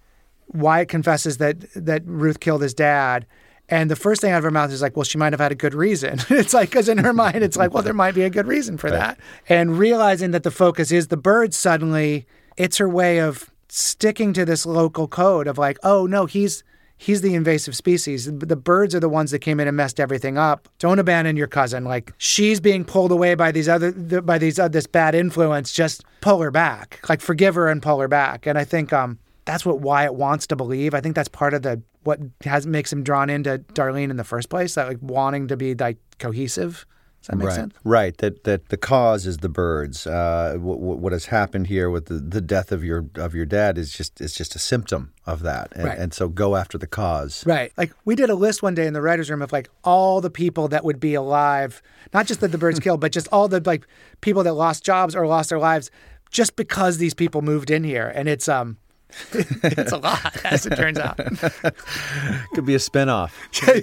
Wyatt 0.48 0.88
confesses 0.88 1.38
that 1.38 1.64
that 1.74 2.02
Ruth 2.04 2.40
killed 2.40 2.62
his 2.62 2.74
dad. 2.74 3.26
And 3.70 3.90
the 3.90 3.96
first 3.96 4.22
thing 4.22 4.32
out 4.32 4.38
of 4.38 4.44
her 4.44 4.50
mouth 4.50 4.72
is 4.72 4.80
like, 4.80 4.96
well, 4.96 5.04
she 5.04 5.18
might 5.18 5.34
have 5.34 5.40
had 5.40 5.52
a 5.52 5.54
good 5.54 5.74
reason. 5.74 6.20
it's 6.30 6.54
like, 6.54 6.70
because 6.70 6.88
in 6.88 6.96
her 6.96 7.12
mind, 7.12 7.44
it's 7.44 7.58
like, 7.58 7.74
well, 7.74 7.82
there 7.82 7.92
might 7.92 8.14
be 8.14 8.22
a 8.22 8.30
good 8.30 8.46
reason 8.46 8.78
for 8.78 8.90
that. 8.90 9.18
And 9.46 9.78
realizing 9.78 10.30
that 10.30 10.42
the 10.42 10.50
focus 10.50 10.90
is 10.90 11.08
the 11.08 11.18
Byrde 11.18 11.52
suddenly, 11.52 12.26
it's 12.56 12.78
her 12.78 12.88
way 12.88 13.20
of 13.20 13.50
sticking 13.68 14.32
to 14.34 14.44
this 14.44 14.66
local 14.66 15.08
code 15.08 15.46
of 15.46 15.58
like, 15.58 15.78
oh, 15.82 16.06
no, 16.06 16.26
he's. 16.26 16.64
He's 17.00 17.20
the 17.20 17.36
invasive 17.36 17.76
species. 17.76 18.24
The 18.24 18.56
Byrdes 18.56 18.92
are 18.92 18.98
the 18.98 19.08
ones 19.08 19.30
that 19.30 19.38
came 19.38 19.60
in 19.60 19.68
and 19.68 19.76
messed 19.76 20.00
everything 20.00 20.36
up. 20.36 20.68
Don't 20.80 20.98
abandon 20.98 21.36
your 21.36 21.46
cousin. 21.46 21.84
Like 21.84 22.12
she's 22.18 22.58
being 22.58 22.84
pulled 22.84 23.12
away 23.12 23.36
by 23.36 23.52
these 23.52 23.68
other 23.68 23.92
by 24.20 24.36
these 24.36 24.58
uh, 24.58 24.66
this 24.66 24.88
bad 24.88 25.14
influence. 25.14 25.72
Just 25.72 26.04
pull 26.22 26.40
her 26.40 26.50
back. 26.50 26.98
Like 27.08 27.20
forgive 27.20 27.54
her 27.54 27.68
and 27.68 27.80
pull 27.80 28.00
her 28.00 28.08
back. 28.08 28.46
And 28.48 28.58
I 28.58 28.64
think 28.64 28.92
um, 28.92 29.20
that's 29.44 29.64
what 29.64 29.78
Wyatt 29.78 30.16
wants 30.16 30.48
to 30.48 30.56
believe. 30.56 30.92
I 30.92 31.00
think 31.00 31.14
that's 31.14 31.28
part 31.28 31.54
of 31.54 31.62
the 31.62 31.80
what 32.02 32.18
has 32.42 32.66
makes 32.66 32.92
him 32.92 33.04
drawn 33.04 33.30
into 33.30 33.58
Darlene 33.74 34.10
in 34.10 34.16
the 34.16 34.24
first 34.24 34.48
place. 34.48 34.74
That 34.74 34.88
like 34.88 34.98
wanting 35.00 35.46
to 35.46 35.56
be 35.56 35.76
like 35.76 35.98
cohesive. 36.18 36.84
Does 37.20 37.26
that 37.28 37.36
make 37.36 37.48
right. 37.48 37.54
sense? 37.54 37.74
Right. 37.84 38.16
That 38.18 38.44
that 38.44 38.68
the 38.68 38.76
cause 38.76 39.26
is 39.26 39.38
the 39.38 39.48
Byrdes. 39.48 40.06
Uh, 40.06 40.56
what, 40.60 40.78
what 40.78 41.12
has 41.12 41.26
happened 41.26 41.66
here 41.66 41.90
with 41.90 42.06
the, 42.06 42.14
the 42.14 42.40
death 42.40 42.70
of 42.72 42.84
your 42.84 43.06
of 43.16 43.34
your 43.34 43.44
dad 43.44 43.76
is 43.76 43.92
just 43.92 44.20
is 44.20 44.32
just 44.34 44.54
a 44.54 44.58
symptom 44.58 45.12
of 45.26 45.42
that, 45.42 45.72
and, 45.74 45.84
Right. 45.84 45.98
and 45.98 46.14
so 46.14 46.28
go 46.28 46.56
after 46.56 46.78
the 46.78 46.86
cause. 46.86 47.44
Right. 47.44 47.72
Like 47.76 47.92
we 48.04 48.14
did 48.14 48.30
a 48.30 48.34
list 48.34 48.62
one 48.62 48.74
day 48.74 48.86
in 48.86 48.92
the 48.94 49.02
writers' 49.02 49.28
room 49.30 49.42
of 49.42 49.52
like 49.52 49.68
all 49.84 50.20
the 50.20 50.30
people 50.30 50.68
that 50.68 50.84
would 50.84 51.00
be 51.00 51.14
alive, 51.14 51.82
not 52.14 52.26
just 52.26 52.40
that 52.40 52.52
the 52.52 52.58
Byrdes 52.58 52.80
killed, 52.84 53.00
but 53.00 53.12
just 53.12 53.28
all 53.32 53.48
the 53.48 53.60
like 53.66 53.86
people 54.20 54.42
that 54.44 54.54
lost 54.54 54.84
jobs 54.84 55.14
or 55.16 55.26
lost 55.26 55.50
their 55.50 55.58
lives 55.58 55.90
just 56.30 56.56
because 56.56 56.98
these 56.98 57.14
people 57.14 57.42
moved 57.42 57.70
in 57.70 57.84
here. 57.84 58.12
And 58.14 58.28
it's 58.28 58.48
um 58.48 58.78
it's 59.32 59.90
a 59.92 59.96
lot, 59.96 60.44
as 60.44 60.66
it 60.66 60.76
turns 60.76 60.98
out. 60.98 61.16
Could 62.54 62.64
be 62.66 62.74
a 62.74 62.78
spinoff. 62.78 63.32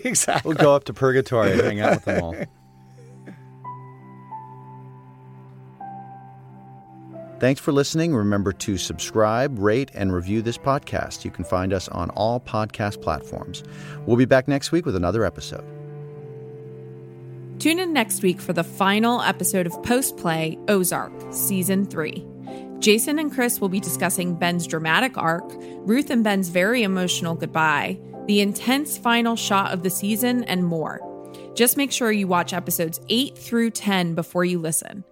exactly. 0.06 0.48
We'll 0.50 0.58
go 0.58 0.76
up 0.76 0.84
to 0.86 0.94
purgatory 0.94 1.52
and 1.52 1.62
hang 1.62 1.80
out 1.80 1.92
with 1.96 2.06
them 2.06 2.24
all. 2.24 2.36
Thanks 7.40 7.60
for 7.60 7.74
listening. 7.74 8.16
Remember 8.16 8.54
to 8.54 8.78
subscribe, 8.78 9.60
rate, 9.60 9.92
and 9.94 10.14
review 10.14 10.42
this 10.42 10.58
podcast. 10.58 11.26
You 11.26 11.32
can 11.32 11.44
find 11.44 11.74
us 11.74 11.90
on 11.90 12.10
all 12.12 12.40
podcast 12.40 13.02
platforms. 13.02 13.62
We'll 14.06 14.16
be 14.16 14.26
back 14.26 14.48
next 14.48 14.72
week 14.72 14.86
with 14.86 14.96
another 14.96 15.26
episode. 15.26 15.66
Tune 17.60 17.80
in 17.80 17.94
next 17.94 18.22
week 18.22 18.40
for 18.40 18.54
the 18.54 18.64
final 18.64 19.22
episode 19.22 19.66
of 19.66 19.84
Post 19.84 20.18
Play 20.18 20.58
Ozark, 20.68 21.12
Season 21.32 21.86
3. 21.86 22.26
Jason 22.80 23.20
and 23.20 23.32
Chris 23.34 23.60
will 23.60 23.70
be 23.70 23.80
discussing 23.80 24.36
Ben's 24.36 24.68
dramatic 24.68 25.18
arc, 25.18 25.44
Ruth 25.88 26.10
and 26.10 26.24
Ben's 26.24 26.50
very 26.50 26.84
emotional 26.84 27.36
goodbye, 27.36 27.98
the 28.28 28.42
intense 28.42 28.98
final 28.98 29.36
shot 29.36 29.74
of 29.74 29.84
the 29.84 29.90
season, 29.90 30.44
and 30.46 30.66
more. 30.66 31.02
Just 31.54 31.78
make 31.78 31.92
sure 31.92 32.12
you 32.12 32.28
watch 32.28 32.54
episodes 32.54 33.00
8 33.10 33.38
through 33.38 33.72
10 33.72 34.16
before 34.16 34.46
you 34.46 34.60
listen. 34.60 35.04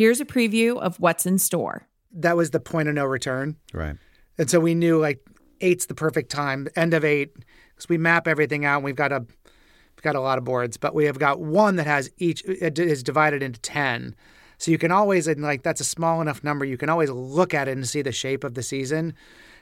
Here's 0.00 0.18
a 0.18 0.24
preview 0.24 0.78
of 0.78 0.98
what's 0.98 1.26
in 1.26 1.38
store. 1.38 1.86
That 2.10 2.34
was 2.34 2.52
the 2.52 2.58
point 2.58 2.88
of 2.88 2.94
no 2.94 3.04
return. 3.04 3.56
Right. 3.74 3.96
And 4.38 4.48
so 4.48 4.58
we 4.58 4.74
knew 4.74 4.98
like 4.98 5.20
eight's 5.60 5.84
the 5.84 5.94
perfect 5.94 6.30
time, 6.30 6.68
end 6.74 6.94
of 6.94 7.04
eight, 7.04 7.34
because 7.68 7.86
we 7.90 7.98
map 7.98 8.26
everything 8.26 8.64
out. 8.64 8.76
And 8.76 8.84
we've 8.84 8.96
got 8.96 9.12
a 9.12 9.18
we've 9.18 10.02
got 10.02 10.16
a 10.16 10.20
lot 10.20 10.38
of 10.38 10.44
boards, 10.44 10.78
but 10.78 10.94
we 10.94 11.04
have 11.04 11.18
got 11.18 11.38
one 11.38 11.76
that 11.76 11.86
has 11.86 12.08
each 12.16 12.42
uh, 12.48 12.54
it 12.62 12.78
is 12.78 13.02
divided 13.02 13.42
into 13.42 13.60
ten. 13.60 14.16
So 14.56 14.70
you 14.70 14.78
can 14.78 14.90
always 14.90 15.28
and 15.28 15.42
like 15.42 15.64
that's 15.64 15.82
a 15.82 15.84
small 15.84 16.22
enough 16.22 16.42
number. 16.42 16.64
You 16.64 16.78
can 16.78 16.88
always 16.88 17.10
look 17.10 17.52
at 17.52 17.68
it 17.68 17.72
and 17.72 17.86
see 17.86 18.00
the 18.00 18.10
shape 18.10 18.42
of 18.42 18.54
the 18.54 18.62
season. 18.62 19.12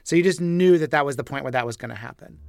So 0.05 0.15
you 0.15 0.23
just 0.23 0.39
knew 0.39 0.77
that 0.77 0.91
that 0.91 1.05
was 1.05 1.17
the 1.17 1.25
point 1.25 1.43
where 1.43 1.51
that 1.51 1.65
was 1.65 1.75
going 1.75 1.89
to 1.89 1.95
happen. 1.95 2.39